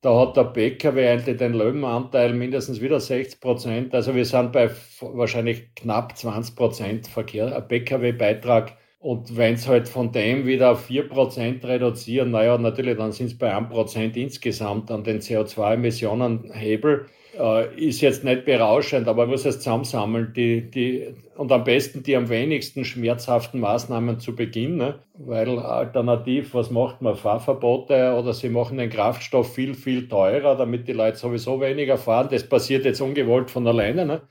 Da 0.01 0.19
hat 0.19 0.35
der 0.35 0.45
Pkw 0.45 1.07
eigentlich 1.07 1.37
den 1.37 1.53
Löwenanteil 1.53 2.33
mindestens 2.33 2.81
wieder 2.81 2.99
60 2.99 3.39
Prozent. 3.39 3.95
Also 3.95 4.15
wir 4.15 4.25
sind 4.25 4.51
bei 4.51 4.69
wahrscheinlich 4.99 5.73
knapp 5.75 6.17
20 6.17 6.55
Prozent 6.55 7.07
Verkehr, 7.07 7.61
Pkw-Beitrag 7.61 8.75
und 8.99 9.37
wenn 9.37 9.53
es 9.53 9.67
halt 9.67 9.87
von 9.87 10.11
dem 10.11 10.45
wieder 10.47 10.71
auf 10.71 10.89
4% 10.89 11.63
reduzieren, 11.63 12.31
naja, 12.31 12.57
natürlich, 12.57 12.97
dann 12.97 13.11
sind 13.11 13.27
es 13.27 13.37
bei 13.37 13.55
1% 13.55 14.15
insgesamt 14.15 14.89
an 14.89 15.03
den 15.03 15.19
CO2-Emissionen-Hebel. 15.19 17.05
Äh, 17.39 17.75
ist 17.75 18.01
jetzt 18.01 18.23
nicht 18.23 18.45
berauschend, 18.45 19.07
aber 19.07 19.23
man 19.23 19.31
muss 19.31 19.45
es 19.45 19.59
zusammensammeln. 19.59 20.33
Die, 20.35 20.71
die, 20.71 21.13
und 21.35 21.51
am 21.51 21.63
besten 21.63 22.01
die 22.01 22.15
am 22.15 22.29
wenigsten 22.29 22.83
schmerzhaften 22.85 23.59
Maßnahmen 23.59 24.19
zu 24.19 24.35
Beginn, 24.35 24.77
ne? 24.77 24.99
weil 25.13 25.59
alternativ, 25.59 26.55
was 26.55 26.71
macht 26.71 27.03
man? 27.03 27.15
Fahrverbote 27.15 28.15
oder 28.17 28.33
sie 28.33 28.49
machen 28.49 28.79
den 28.79 28.89
Kraftstoff 28.89 29.53
viel, 29.53 29.75
viel 29.75 30.07
teurer, 30.07 30.55
damit 30.55 30.87
die 30.87 30.93
Leute 30.93 31.17
sowieso 31.17 31.61
weniger 31.61 31.97
fahren. 31.97 32.29
Das 32.31 32.49
passiert 32.49 32.85
jetzt 32.85 33.01
ungewollt 33.01 33.51
von 33.51 33.67
alleine. 33.67 34.07
Ne? 34.07 34.21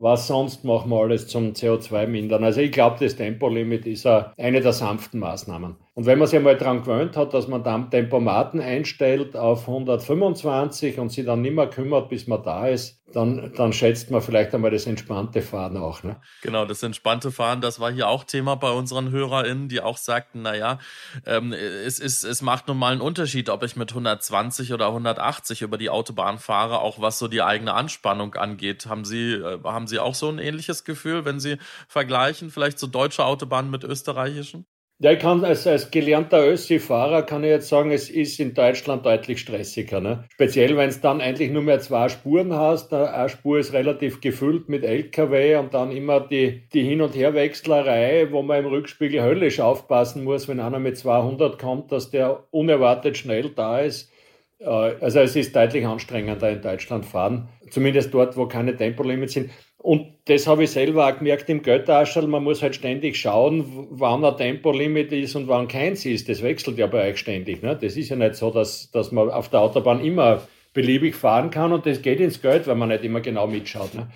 Was 0.00 0.26
sonst 0.26 0.64
machen 0.64 0.90
wir 0.90 1.00
alles 1.00 1.28
zum 1.28 1.52
CO2 1.52 2.06
mindern. 2.06 2.42
Also 2.42 2.60
ich 2.62 2.72
glaube, 2.72 2.96
das 2.98 3.16
Tempolimit 3.16 3.86
ist 3.86 4.06
eine 4.06 4.60
der 4.60 4.72
sanften 4.72 5.20
Maßnahmen. 5.20 5.76
Und 5.94 6.06
wenn 6.06 6.18
man 6.18 6.28
sich 6.28 6.38
einmal 6.38 6.56
daran 6.56 6.82
gewöhnt 6.82 7.16
hat, 7.16 7.34
dass 7.34 7.48
man 7.48 7.64
dann 7.64 7.90
Tempomaten 7.90 8.60
einstellt 8.60 9.36
auf 9.36 9.68
125 9.68 11.00
und 11.00 11.10
sich 11.10 11.26
dann 11.26 11.42
nicht 11.42 11.54
mehr 11.54 11.68
kümmert, 11.68 12.08
bis 12.08 12.28
man 12.28 12.42
da 12.44 12.68
ist, 12.68 13.02
dann, 13.12 13.52
dann 13.56 13.72
schätzt 13.72 14.08
man 14.10 14.22
vielleicht 14.22 14.54
einmal 14.54 14.70
das 14.70 14.86
entspannte 14.86 15.42
Fahren 15.42 15.76
auch. 15.76 16.04
Ne? 16.04 16.20
Genau, 16.42 16.64
das 16.64 16.84
entspannte 16.84 17.32
Fahren, 17.32 17.60
das 17.60 17.80
war 17.80 17.90
hier 17.90 18.08
auch 18.08 18.22
Thema 18.22 18.54
bei 18.54 18.70
unseren 18.70 19.10
HörerInnen, 19.10 19.68
die 19.68 19.80
auch 19.80 19.96
sagten, 19.96 20.42
naja, 20.42 20.78
ähm, 21.26 21.52
es, 21.52 21.98
ist, 21.98 22.22
es 22.22 22.40
macht 22.40 22.68
nun 22.68 22.78
mal 22.78 22.92
einen 22.92 23.00
Unterschied, 23.00 23.50
ob 23.50 23.64
ich 23.64 23.74
mit 23.74 23.90
120 23.90 24.72
oder 24.72 24.86
180 24.86 25.62
über 25.62 25.76
die 25.76 25.90
Autobahn 25.90 26.38
fahre, 26.38 26.80
auch 26.80 27.00
was 27.00 27.18
so 27.18 27.26
die 27.26 27.42
eigene 27.42 27.74
Anspannung 27.74 28.34
angeht. 28.34 28.86
Haben 28.86 29.04
Sie, 29.04 29.32
äh, 29.32 29.58
haben 29.64 29.88
Sie 29.88 29.98
auch 29.98 30.14
so 30.14 30.28
ein 30.28 30.38
ähnliches 30.38 30.84
Gefühl, 30.84 31.24
wenn 31.24 31.40
Sie 31.40 31.58
vergleichen, 31.88 32.50
vielleicht 32.50 32.78
so 32.78 32.86
deutsche 32.86 33.24
Autobahnen 33.24 33.72
mit 33.72 33.82
österreichischen? 33.82 34.66
Ja, 35.02 35.12
ich 35.12 35.18
kann 35.18 35.46
als, 35.46 35.66
als 35.66 35.90
gelernter 35.90 36.46
Össi-Fahrer 36.46 37.22
kann 37.22 37.42
ich 37.42 37.48
jetzt 37.48 37.70
sagen, 37.70 37.90
es 37.90 38.10
ist 38.10 38.38
in 38.38 38.52
Deutschland 38.52 39.06
deutlich 39.06 39.40
stressiger. 39.40 39.98
Ne? 39.98 40.24
Speziell, 40.30 40.76
wenn 40.76 40.90
es 40.90 41.00
dann 41.00 41.22
eigentlich 41.22 41.50
nur 41.50 41.62
mehr 41.62 41.80
zwei 41.80 42.10
Spuren 42.10 42.52
hast. 42.52 42.92
Eine 42.92 43.30
Spur 43.30 43.58
ist 43.60 43.72
relativ 43.72 44.20
gefüllt 44.20 44.68
mit 44.68 44.84
LKW 44.84 45.56
und 45.56 45.72
dann 45.72 45.90
immer 45.90 46.20
die, 46.20 46.64
die 46.74 46.82
Hin- 46.82 47.00
und 47.00 47.16
Herwechslerei, 47.16 48.28
wo 48.30 48.42
man 48.42 48.58
im 48.58 48.66
Rückspiegel 48.66 49.22
höllisch 49.22 49.58
aufpassen 49.58 50.22
muss, 50.22 50.48
wenn 50.48 50.60
einer 50.60 50.78
mit 50.78 50.98
200 50.98 51.58
kommt, 51.58 51.92
dass 51.92 52.10
der 52.10 52.44
unerwartet 52.50 53.16
schnell 53.16 53.48
da 53.48 53.80
ist. 53.80 54.12
Äh, 54.58 54.66
also 54.66 55.20
es 55.20 55.34
ist 55.34 55.56
deutlich 55.56 55.86
anstrengender 55.86 56.50
in 56.50 56.60
Deutschland 56.60 57.06
fahren, 57.06 57.48
zumindest 57.70 58.12
dort, 58.12 58.36
wo 58.36 58.46
keine 58.46 58.76
Tempolimits 58.76 59.34
sind. 59.34 59.50
Und 59.78 60.06
das 60.26 60.46
habe 60.46 60.64
ich 60.64 60.70
selber 60.70 61.06
auch 61.06 61.16
gemerkt 61.16 61.48
im 61.48 61.62
Götterascherl. 61.62 62.26
Man 62.26 62.44
muss 62.44 62.60
halt 62.60 62.74
ständig 62.74 63.16
schauen, 63.16 63.88
wann 63.90 64.24
ein 64.24 64.36
Tempolimit 64.36 65.10
ist 65.12 65.36
und 65.36 65.48
wann 65.48 65.68
keins 65.68 66.04
ist. 66.04 66.28
Das 66.28 66.42
wechselt 66.42 66.76
ja 66.76 66.86
bei 66.86 67.08
euch 67.08 67.18
ständig. 67.18 67.62
Ne? 67.62 67.78
Das 67.80 67.96
ist 67.96 68.10
ja 68.10 68.16
nicht 68.16 68.34
so, 68.34 68.50
dass, 68.50 68.90
dass 68.90 69.10
man 69.10 69.30
auf 69.30 69.48
der 69.48 69.60
Autobahn 69.60 70.04
immer 70.04 70.42
beliebig 70.74 71.14
fahren 71.16 71.50
kann 71.50 71.72
und 71.72 71.86
das 71.86 72.02
geht 72.02 72.20
ins 72.20 72.42
Geld, 72.42 72.66
wenn 72.66 72.78
man 72.78 72.90
nicht 72.90 73.04
immer 73.04 73.20
genau 73.20 73.46
mitschaut. 73.46 73.94
Ne? 73.94 74.08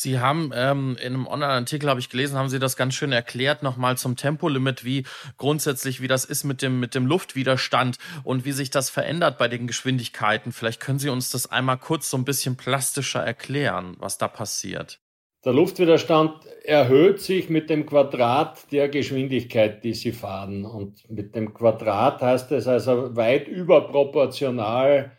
Sie 0.00 0.20
haben 0.20 0.52
ähm, 0.54 0.96
in 1.00 1.14
einem 1.14 1.26
Online-Artikel, 1.26 1.90
habe 1.90 1.98
ich 1.98 2.08
gelesen, 2.08 2.38
haben 2.38 2.48
Sie 2.48 2.60
das 2.60 2.76
ganz 2.76 2.94
schön 2.94 3.10
erklärt, 3.10 3.64
nochmal 3.64 3.96
zum 3.96 4.14
Tempolimit, 4.14 4.84
wie 4.84 5.02
grundsätzlich, 5.38 6.00
wie 6.00 6.06
das 6.06 6.24
ist 6.24 6.44
mit 6.44 6.62
dem, 6.62 6.78
mit 6.78 6.94
dem 6.94 7.04
Luftwiderstand 7.04 7.98
und 8.22 8.44
wie 8.44 8.52
sich 8.52 8.70
das 8.70 8.90
verändert 8.90 9.38
bei 9.38 9.48
den 9.48 9.66
Geschwindigkeiten. 9.66 10.52
Vielleicht 10.52 10.78
können 10.78 11.00
Sie 11.00 11.08
uns 11.08 11.30
das 11.30 11.50
einmal 11.50 11.78
kurz 11.78 12.10
so 12.10 12.16
ein 12.16 12.24
bisschen 12.24 12.56
plastischer 12.56 13.24
erklären, 13.24 13.96
was 13.98 14.18
da 14.18 14.28
passiert. 14.28 15.00
Der 15.44 15.52
Luftwiderstand 15.52 16.46
erhöht 16.62 17.20
sich 17.20 17.50
mit 17.50 17.68
dem 17.68 17.84
Quadrat 17.84 18.70
der 18.70 18.88
Geschwindigkeit, 18.88 19.82
die 19.82 19.94
Sie 19.94 20.12
fahren. 20.12 20.64
Und 20.64 21.10
mit 21.10 21.34
dem 21.34 21.52
Quadrat 21.54 22.22
heißt 22.22 22.52
es 22.52 22.68
also 22.68 23.16
weit 23.16 23.48
überproportional 23.48 25.17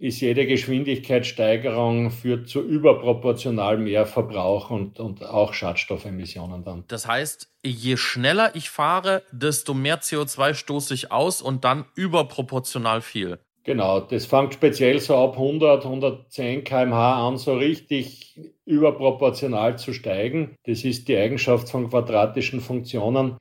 ist 0.00 0.22
jede 0.22 0.46
Geschwindigkeitssteigerung 0.46 2.10
führt 2.10 2.48
zu 2.48 2.62
überproportional 2.62 3.76
mehr 3.76 4.06
Verbrauch 4.06 4.70
und, 4.70 4.98
und 4.98 5.22
auch 5.22 5.52
Schadstoffemissionen 5.52 6.64
dann. 6.64 6.84
Das 6.88 7.06
heißt, 7.06 7.52
je 7.62 7.98
schneller 7.98 8.56
ich 8.56 8.70
fahre, 8.70 9.22
desto 9.30 9.74
mehr 9.74 10.00
CO2 10.00 10.54
stoße 10.54 10.94
ich 10.94 11.12
aus 11.12 11.42
und 11.42 11.64
dann 11.64 11.84
überproportional 11.94 13.02
viel. 13.02 13.40
Genau, 13.62 14.00
das 14.00 14.24
fängt 14.24 14.54
speziell 14.54 15.00
so 15.00 15.16
ab 15.16 15.34
100, 15.34 15.84
110 15.84 16.64
km/h 16.64 17.28
an, 17.28 17.36
so 17.36 17.54
richtig 17.54 18.40
überproportional 18.64 19.78
zu 19.78 19.92
steigen. 19.92 20.56
Das 20.64 20.82
ist 20.82 21.08
die 21.08 21.18
Eigenschaft 21.18 21.68
von 21.68 21.90
quadratischen 21.90 22.62
Funktionen 22.62 23.36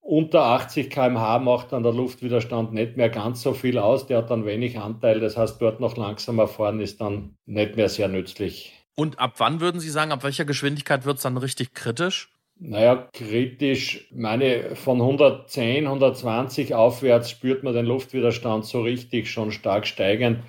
unter 0.00 0.42
80 0.42 0.90
km/h 0.90 1.38
macht 1.38 1.72
dann 1.72 1.82
der 1.82 1.92
Luftwiderstand 1.92 2.72
nicht 2.72 2.96
mehr 2.96 3.10
ganz 3.10 3.42
so 3.42 3.52
viel 3.52 3.78
aus. 3.78 4.06
Der 4.06 4.18
hat 4.18 4.30
dann 4.30 4.44
wenig 4.44 4.78
Anteil. 4.78 5.20
Das 5.20 5.36
heißt, 5.36 5.60
dort 5.60 5.80
noch 5.80 5.96
langsamer 5.96 6.48
fahren 6.48 6.80
ist 6.80 7.00
dann 7.00 7.36
nicht 7.46 7.76
mehr 7.76 7.88
sehr 7.88 8.08
nützlich. 8.08 8.72
Und 8.96 9.18
ab 9.18 9.34
wann 9.38 9.60
würden 9.60 9.80
Sie 9.80 9.90
sagen, 9.90 10.12
ab 10.12 10.24
welcher 10.24 10.44
Geschwindigkeit 10.44 11.04
wird 11.04 11.18
es 11.18 11.22
dann 11.22 11.36
richtig 11.36 11.74
kritisch? 11.74 12.30
Naja, 12.62 13.08
kritisch, 13.14 14.08
meine, 14.12 14.76
von 14.76 15.00
110, 15.00 15.86
120 15.86 16.74
aufwärts 16.74 17.30
spürt 17.30 17.62
man 17.62 17.72
den 17.72 17.86
Luftwiderstand 17.86 18.66
so 18.66 18.82
richtig 18.82 19.30
schon 19.30 19.50
stark 19.50 19.86
steigend 19.86 20.40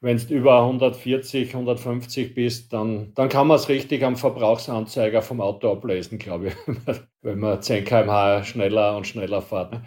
wenn 0.00 0.16
du 0.16 0.34
über 0.34 0.60
140, 0.60 1.54
150 1.54 2.34
bist, 2.34 2.72
dann, 2.72 3.12
dann 3.14 3.28
kann 3.28 3.46
man 3.46 3.56
es 3.56 3.68
richtig 3.68 4.04
am 4.04 4.16
Verbrauchsanzeiger 4.16 5.22
vom 5.22 5.40
Auto 5.40 5.72
ablesen, 5.72 6.18
glaube 6.18 6.48
ich, 6.48 6.54
wenn 7.22 7.38
man 7.38 7.60
10 7.60 7.84
km/h 7.84 8.44
schneller 8.44 8.96
und 8.96 9.06
schneller 9.06 9.42
fährt. 9.42 9.80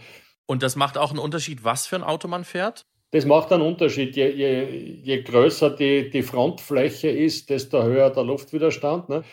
Und 0.45 0.63
das 0.63 0.75
macht 0.75 0.97
auch 0.97 1.11
einen 1.11 1.19
Unterschied, 1.19 1.63
was 1.63 1.87
für 1.87 1.95
ein 1.95 2.03
Auto 2.03 2.27
man 2.27 2.43
fährt? 2.43 2.85
Das 3.11 3.25
macht 3.25 3.51
einen 3.51 3.63
Unterschied. 3.63 4.15
Je, 4.15 4.29
je, 4.29 4.63
je 5.03 5.21
größer 5.21 5.69
die, 5.69 6.09
die 6.09 6.23
Frontfläche 6.23 7.09
ist, 7.09 7.49
desto 7.49 7.83
höher 7.83 8.09
der 8.09 8.23
Luftwiderstand. 8.23 9.09
Ne? 9.09 9.23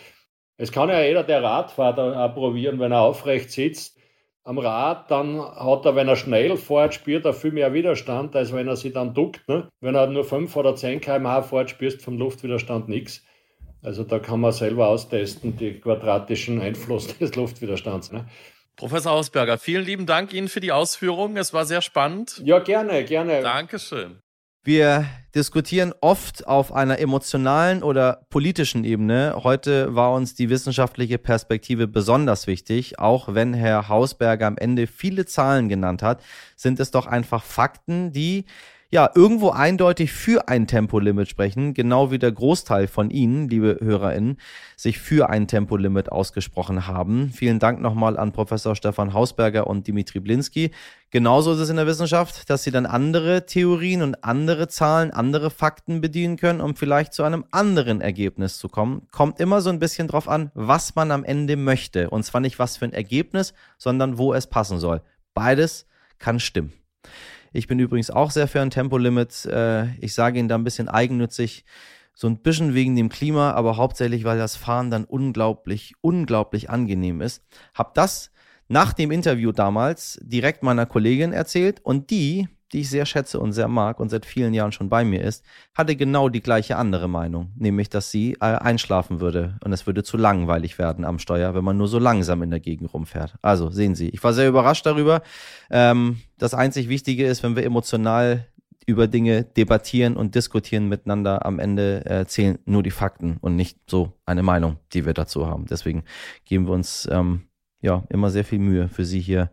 Es 0.56 0.72
kann 0.72 0.88
ja 0.88 1.00
jeder, 1.00 1.22
der 1.22 1.42
Rad 1.42 1.70
fährt, 1.70 1.98
auch 1.98 2.34
probieren, 2.34 2.80
wenn 2.80 2.92
er 2.92 3.02
aufrecht 3.02 3.50
sitzt 3.50 3.97
am 4.48 4.58
Rad, 4.58 5.10
dann 5.10 5.42
hat 5.42 5.84
er, 5.84 5.94
wenn 5.94 6.08
er 6.08 6.16
schnell 6.16 6.56
fährt, 6.56 6.94
spürt 6.94 7.26
er 7.26 7.34
viel 7.34 7.52
mehr 7.52 7.74
Widerstand, 7.74 8.34
als 8.34 8.50
wenn 8.54 8.66
er 8.66 8.76
sich 8.76 8.94
dann 8.94 9.12
duckt. 9.12 9.46
Ne? 9.46 9.68
Wenn 9.82 9.94
er 9.94 10.06
nur 10.06 10.24
5 10.24 10.56
oder 10.56 10.74
10 10.74 11.02
km/h 11.02 11.42
fährt, 11.42 11.68
spürst 11.68 11.98
du 11.98 12.04
vom 12.04 12.16
Luftwiderstand 12.16 12.88
nichts. 12.88 13.22
Also 13.82 14.04
da 14.04 14.18
kann 14.18 14.40
man 14.40 14.52
selber 14.52 14.88
austesten, 14.88 15.58
die 15.58 15.78
quadratischen 15.78 16.62
Einfluss 16.62 17.18
des 17.18 17.36
Luftwiderstands. 17.36 18.10
Ne? 18.10 18.26
Professor 18.76 19.12
Hausberger, 19.12 19.58
vielen 19.58 19.84
lieben 19.84 20.06
Dank 20.06 20.32
Ihnen 20.32 20.48
für 20.48 20.60
die 20.60 20.72
Ausführungen. 20.72 21.36
Es 21.36 21.52
war 21.52 21.66
sehr 21.66 21.82
spannend. 21.82 22.40
Ja, 22.42 22.58
gerne, 22.60 23.04
gerne. 23.04 23.42
Dankeschön. 23.42 24.22
Wir 24.64 25.06
diskutieren 25.34 25.94
oft 26.00 26.46
auf 26.46 26.72
einer 26.72 26.98
emotionalen 26.98 27.82
oder 27.82 28.26
politischen 28.28 28.84
Ebene. 28.84 29.40
Heute 29.42 29.94
war 29.94 30.12
uns 30.12 30.34
die 30.34 30.50
wissenschaftliche 30.50 31.16
Perspektive 31.16 31.86
besonders 31.86 32.46
wichtig. 32.46 32.98
Auch 32.98 33.34
wenn 33.34 33.54
Herr 33.54 33.88
Hausberger 33.88 34.46
am 34.46 34.58
Ende 34.58 34.86
viele 34.86 35.26
Zahlen 35.26 35.68
genannt 35.68 36.02
hat, 36.02 36.22
sind 36.56 36.80
es 36.80 36.90
doch 36.90 37.06
einfach 37.06 37.44
Fakten, 37.44 38.12
die 38.12 38.44
ja, 38.90 39.10
irgendwo 39.14 39.50
eindeutig 39.50 40.12
für 40.12 40.48
ein 40.48 40.66
Tempolimit 40.66 41.28
sprechen, 41.28 41.74
genau 41.74 42.10
wie 42.10 42.18
der 42.18 42.32
Großteil 42.32 42.86
von 42.86 43.10
Ihnen, 43.10 43.46
liebe 43.50 43.76
HörerInnen, 43.82 44.38
sich 44.76 44.98
für 44.98 45.28
ein 45.28 45.46
Tempolimit 45.46 46.10
ausgesprochen 46.10 46.86
haben. 46.86 47.30
Vielen 47.30 47.58
Dank 47.58 47.82
nochmal 47.82 48.18
an 48.18 48.32
Professor 48.32 48.74
Stefan 48.74 49.12
Hausberger 49.12 49.66
und 49.66 49.86
Dimitri 49.86 50.20
Blinski. 50.20 50.70
Genauso 51.10 51.52
ist 51.52 51.58
es 51.58 51.68
in 51.68 51.76
der 51.76 51.86
Wissenschaft, 51.86 52.48
dass 52.48 52.62
Sie 52.62 52.70
dann 52.70 52.86
andere 52.86 53.44
Theorien 53.44 54.00
und 54.00 54.24
andere 54.24 54.68
Zahlen, 54.68 55.10
andere 55.10 55.50
Fakten 55.50 56.00
bedienen 56.00 56.38
können, 56.38 56.62
um 56.62 56.74
vielleicht 56.74 57.12
zu 57.12 57.24
einem 57.24 57.44
anderen 57.50 58.00
Ergebnis 58.00 58.56
zu 58.56 58.70
kommen. 58.70 59.06
Kommt 59.10 59.38
immer 59.38 59.60
so 59.60 59.68
ein 59.68 59.80
bisschen 59.80 60.08
drauf 60.08 60.28
an, 60.28 60.50
was 60.54 60.94
man 60.94 61.10
am 61.10 61.24
Ende 61.24 61.56
möchte. 61.56 62.08
Und 62.08 62.22
zwar 62.22 62.40
nicht 62.40 62.58
was 62.58 62.78
für 62.78 62.86
ein 62.86 62.94
Ergebnis, 62.94 63.52
sondern 63.76 64.16
wo 64.16 64.32
es 64.32 64.46
passen 64.46 64.78
soll. 64.78 65.02
Beides 65.34 65.86
kann 66.18 66.40
stimmen. 66.40 66.72
Ich 67.58 67.66
bin 67.66 67.80
übrigens 67.80 68.10
auch 68.10 68.30
sehr 68.30 68.46
für 68.46 68.60
ein 68.60 68.70
Tempolimit. 68.70 69.44
Äh, 69.46 69.92
ich 69.96 70.14
sage 70.14 70.38
Ihnen 70.38 70.48
da 70.48 70.54
ein 70.54 70.62
bisschen 70.62 70.88
eigennützig, 70.88 71.64
so 72.14 72.28
ein 72.28 72.38
bisschen 72.38 72.72
wegen 72.72 72.94
dem 72.94 73.08
Klima, 73.08 73.50
aber 73.50 73.76
hauptsächlich, 73.76 74.22
weil 74.22 74.38
das 74.38 74.54
Fahren 74.54 74.92
dann 74.92 75.04
unglaublich, 75.04 75.94
unglaublich 76.00 76.70
angenehm 76.70 77.20
ist. 77.20 77.42
Hab 77.74 77.94
das 77.94 78.30
nach 78.68 78.92
dem 78.92 79.10
Interview 79.10 79.50
damals 79.50 80.20
direkt 80.22 80.62
meiner 80.62 80.86
Kollegin 80.86 81.32
erzählt 81.32 81.80
und 81.80 82.10
die 82.10 82.48
die 82.72 82.80
ich 82.80 82.90
sehr 82.90 83.06
schätze 83.06 83.40
und 83.40 83.52
sehr 83.52 83.68
mag 83.68 84.00
und 84.00 84.08
seit 84.10 84.26
vielen 84.26 84.54
Jahren 84.54 84.72
schon 84.72 84.88
bei 84.88 85.04
mir 85.04 85.22
ist, 85.22 85.44
hatte 85.74 85.96
genau 85.96 86.28
die 86.28 86.40
gleiche 86.40 86.76
andere 86.76 87.08
Meinung, 87.08 87.52
nämlich 87.56 87.88
dass 87.88 88.10
sie 88.10 88.34
äh, 88.34 88.44
einschlafen 88.44 89.20
würde 89.20 89.58
und 89.64 89.72
es 89.72 89.86
würde 89.86 90.02
zu 90.02 90.16
langweilig 90.16 90.78
werden 90.78 91.04
am 91.04 91.18
Steuer, 91.18 91.54
wenn 91.54 91.64
man 91.64 91.76
nur 91.76 91.88
so 91.88 91.98
langsam 91.98 92.42
in 92.42 92.50
der 92.50 92.60
Gegend 92.60 92.92
rumfährt. 92.92 93.34
Also 93.42 93.70
sehen 93.70 93.94
Sie, 93.94 94.08
ich 94.08 94.22
war 94.22 94.32
sehr 94.32 94.48
überrascht 94.48 94.86
darüber. 94.86 95.22
Ähm, 95.70 96.20
das 96.38 96.54
einzig 96.54 96.88
Wichtige 96.88 97.26
ist, 97.26 97.42
wenn 97.42 97.56
wir 97.56 97.64
emotional 97.64 98.46
über 98.88 99.06
Dinge 99.06 99.44
debattieren 99.44 100.16
und 100.16 100.34
diskutieren 100.34 100.88
miteinander, 100.88 101.44
am 101.44 101.58
Ende 101.58 102.06
äh, 102.06 102.24
zählen 102.24 102.58
nur 102.64 102.82
die 102.82 102.90
Fakten 102.90 103.36
und 103.38 103.54
nicht 103.54 103.78
so 103.86 104.14
eine 104.24 104.42
Meinung, 104.42 104.78
die 104.94 105.04
wir 105.04 105.12
dazu 105.12 105.46
haben. 105.46 105.66
Deswegen 105.66 106.04
geben 106.46 106.66
wir 106.66 106.72
uns 106.72 107.06
ähm, 107.12 107.42
ja 107.82 108.04
immer 108.08 108.30
sehr 108.30 108.44
viel 108.44 108.58
Mühe 108.58 108.88
für 108.88 109.04
Sie 109.04 109.20
hier 109.20 109.50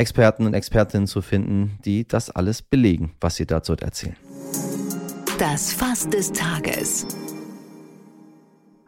Experten 0.00 0.46
und 0.46 0.54
Expertinnen 0.54 1.06
zu 1.06 1.20
finden, 1.20 1.78
die 1.84 2.08
das 2.08 2.30
alles 2.30 2.62
belegen, 2.62 3.12
was 3.20 3.36
sie 3.36 3.44
dazu 3.44 3.74
erzählen. 3.74 4.16
Das 5.38 5.74
Fass 5.74 6.08
des 6.08 6.32
Tages. 6.32 7.06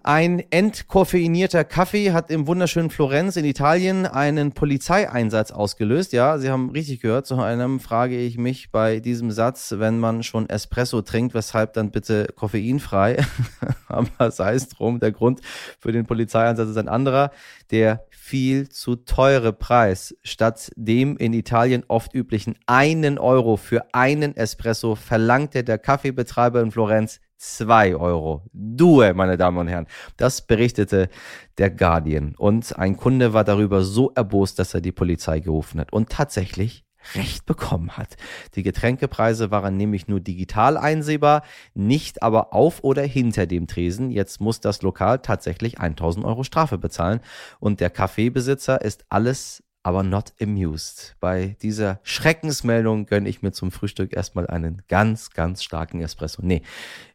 Ein 0.05 0.43
entkoffeinierter 0.51 1.63
Kaffee 1.63 2.13
hat 2.13 2.31
im 2.31 2.49
wunderschönen 2.49 2.91
Florenz 2.91 3.37
in 3.37 3.45
Italien 3.45 4.05
einen 4.05 4.51
Polizeieinsatz 4.51 5.53
ausgelöst. 5.53 6.13
Ja, 6.13 6.39
Sie 6.39 6.51
haben 6.51 6.71
richtig 6.71 7.01
gehört. 7.01 7.27
Zu 7.27 7.41
einem 7.41 7.79
frage 7.79 8.19
ich 8.19 8.37
mich 8.37 8.73
bei 8.73 8.99
diesem 8.99 9.31
Satz, 9.31 9.75
wenn 9.77 10.01
man 10.01 10.25
schon 10.25 10.49
Espresso 10.49 11.03
trinkt, 11.03 11.35
weshalb 11.35 11.75
dann 11.75 11.93
bitte 11.93 12.27
koffeinfrei? 12.35 13.25
Aber 13.87 14.31
sei 14.33 14.55
es 14.55 14.69
drum, 14.69 14.99
der 14.99 15.13
Grund 15.13 15.41
für 15.79 15.93
den 15.93 16.05
Polizeieinsatz 16.05 16.71
ist 16.71 16.79
ein 16.79 16.89
anderer. 16.89 17.31
Der 17.71 18.05
viel 18.33 18.71
zu 18.71 18.97
teure 18.97 19.53
Preis. 19.53 20.17
Statt 20.23 20.73
dem 20.75 21.19
in 21.19 21.35
Italien 21.35 21.85
oft 21.89 22.15
üblichen 22.15 22.59
einen 22.65 23.19
Euro 23.19 23.59
für 23.59 23.85
einen 23.93 24.35
Espresso 24.35 24.95
verlangte 24.95 25.63
der 25.65 25.77
Kaffeebetreiber 25.77 26.63
in 26.63 26.71
Florenz 26.71 27.21
2 27.37 27.95
Euro. 27.95 28.47
Due, 28.55 29.13
meine 29.13 29.37
Damen 29.37 29.59
und 29.59 29.69
Herren. 29.69 29.87
Das 30.17 30.47
berichtete 30.47 31.11
der 31.59 31.69
Guardian. 31.69 32.35
Und 32.39 32.75
ein 32.79 32.97
Kunde 32.97 33.35
war 33.35 33.45
darüber 33.45 33.85
so 33.85 34.11
erbost, 34.15 34.59
dass 34.59 34.73
er 34.73 34.81
die 34.81 34.93
Polizei 34.93 35.41
gerufen 35.41 35.79
hat. 35.79 35.93
Und 35.93 36.09
tatsächlich 36.09 36.87
Recht 37.15 37.47
bekommen 37.47 37.97
hat. 37.97 38.17
Die 38.55 38.63
Getränkepreise 38.63 39.51
waren 39.51 39.77
nämlich 39.77 40.09
nur 40.09 40.21
digital 40.21 40.77
einsehbar, 40.77 41.43
nicht 41.75 42.23
aber 42.23 42.53
auf 42.53 42.85
oder 42.85 43.03
hinter 43.03 43.47
dem 43.47 43.67
Tresen. 43.67 44.11
Jetzt 44.11 44.41
muss 44.41 44.61
das 44.61 44.83
Lokal 44.83 45.19
tatsächlich 45.19 45.79
1000 45.81 46.25
Euro 46.25 46.45
Strafe 46.45 46.79
bezahlen 46.79 47.21
und 47.61 47.81
der 47.81 47.91
Kaffeebesitzer 47.91 48.81
ist 48.81 49.05
alles 49.09 49.63
aber 49.83 50.03
not 50.03 50.33
amused. 50.41 51.17
Bei 51.21 51.57
dieser 51.63 52.01
Schreckensmeldung 52.03 53.07
gönne 53.07 53.29
ich 53.29 53.43
mir 53.43 53.53
zum 53.53 53.73
Frühstück 53.73 54.15
erstmal 54.15 54.47
einen 54.47 54.83
ganz, 54.89 55.31
ganz 55.31 55.63
starken 55.63 56.01
Espresso. 56.01 56.43
Nee, 56.45 56.63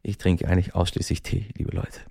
ich 0.04 0.18
trinke 0.18 0.48
eigentlich 0.48 0.76
ausschließlich 0.76 1.24
Tee, 1.24 1.48
liebe 1.56 1.76
Leute. 1.76 2.02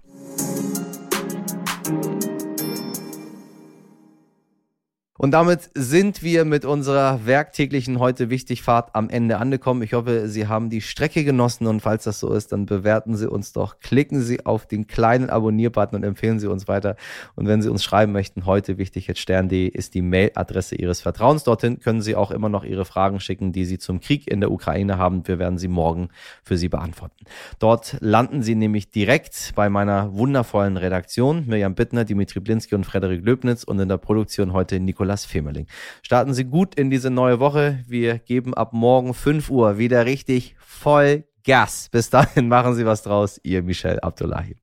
Und 5.19 5.31
damit 5.31 5.71
sind 5.75 6.23
wir 6.23 6.45
mit 6.45 6.65
unserer 6.65 7.25
werktäglichen 7.25 7.99
heute 7.99 8.29
wichtig 8.29 8.63
Fahrt 8.63 8.95
am 8.95 9.09
Ende 9.09 9.39
angekommen. 9.39 9.83
Ich 9.83 9.95
hoffe, 9.95 10.29
Sie 10.29 10.47
haben 10.47 10.69
die 10.69 10.83
Strecke 10.83 11.25
genossen 11.25 11.67
und 11.67 11.81
falls 11.81 12.05
das 12.05 12.21
so 12.21 12.33
ist, 12.35 12.53
dann 12.53 12.67
bewerten 12.67 13.17
Sie 13.17 13.29
uns 13.29 13.53
doch. 13.53 13.81
Klicken 13.81 14.21
Sie 14.21 14.45
auf 14.45 14.67
den 14.67 14.87
kleinen 14.87 15.31
Abonnier-Button 15.31 15.97
und 15.97 16.05
empfehlen 16.05 16.39
Sie 16.39 16.49
uns 16.49 16.69
weiter. 16.69 16.97
Und 17.35 17.47
wenn 17.47 17.63
Sie 17.63 17.71
uns 17.71 17.83
schreiben 17.83 18.13
möchten, 18.13 18.45
heute 18.45 18.77
wichtig 18.77 19.07
jetzt 19.07 19.21
stern.de 19.21 19.69
ist 19.69 19.95
die 19.95 20.03
Mailadresse 20.03 20.75
Ihres 20.75 21.01
Vertrauens. 21.01 21.45
Dorthin 21.45 21.81
können 21.81 22.03
Sie 22.03 22.15
auch 22.15 22.31
immer 22.31 22.51
noch 22.51 22.65
Ihre 22.65 22.85
Fragen 22.85 23.19
schicken, 23.19 23.53
die 23.53 23.65
Sie 23.65 23.79
zum 23.79 24.01
Krieg 24.01 24.31
in 24.31 24.41
der 24.41 24.51
Ukraine 24.51 24.99
haben. 24.99 25.27
Wir 25.27 25.39
werden 25.39 25.57
sie 25.57 25.69
morgen 25.69 26.11
für 26.43 26.59
Sie 26.59 26.69
beantworten. 26.69 27.25
Dort 27.59 27.97
landen 28.01 28.43
Sie 28.43 28.55
nämlich 28.55 28.91
direkt 28.91 29.53
bei 29.55 29.71
meiner 29.71 30.13
wundervollen 30.13 30.77
Redaktion. 30.77 31.47
Mirjam 31.47 31.75
Bittner, 31.75 32.05
Dimitri 32.05 32.41
Blinski 32.41 32.75
und 32.75 32.85
Frederik 32.85 33.25
Löbnitz 33.25 33.65
und 33.65 33.79
in 33.79 33.89
der 33.89 33.97
Produktion 33.97 34.53
heute 34.53 34.79
Nicolas 34.79 35.06
Nicolas 35.07 35.25
Femerling. 35.25 35.67
Starten 36.03 36.35
Sie 36.35 36.45
gut 36.45 36.75
in 36.75 36.91
diese 36.91 37.11
neue 37.11 37.39
Woche. 37.39 37.85
Wir 37.87 38.19
geben 38.19 38.55
ab 38.55 38.73
morgen 38.73 39.15
5 39.15 39.51
Uhr 39.51 39.79
wieder 39.79 40.05
richtig 40.05 40.57
voll 40.59 41.25
Gas. 41.45 41.89
Bis 41.91 42.11
dahin 42.11 42.49
machen 42.49 42.75
Sie 42.75 42.85
was 42.85 43.03
draus. 43.03 43.41
Ihr 43.45 43.63
Michel 43.63 44.01
Abdullahi. 44.01 44.57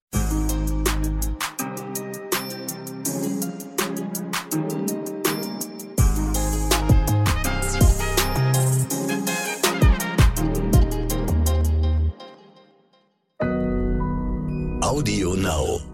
Audio 14.82 15.36
Now. 15.36 15.92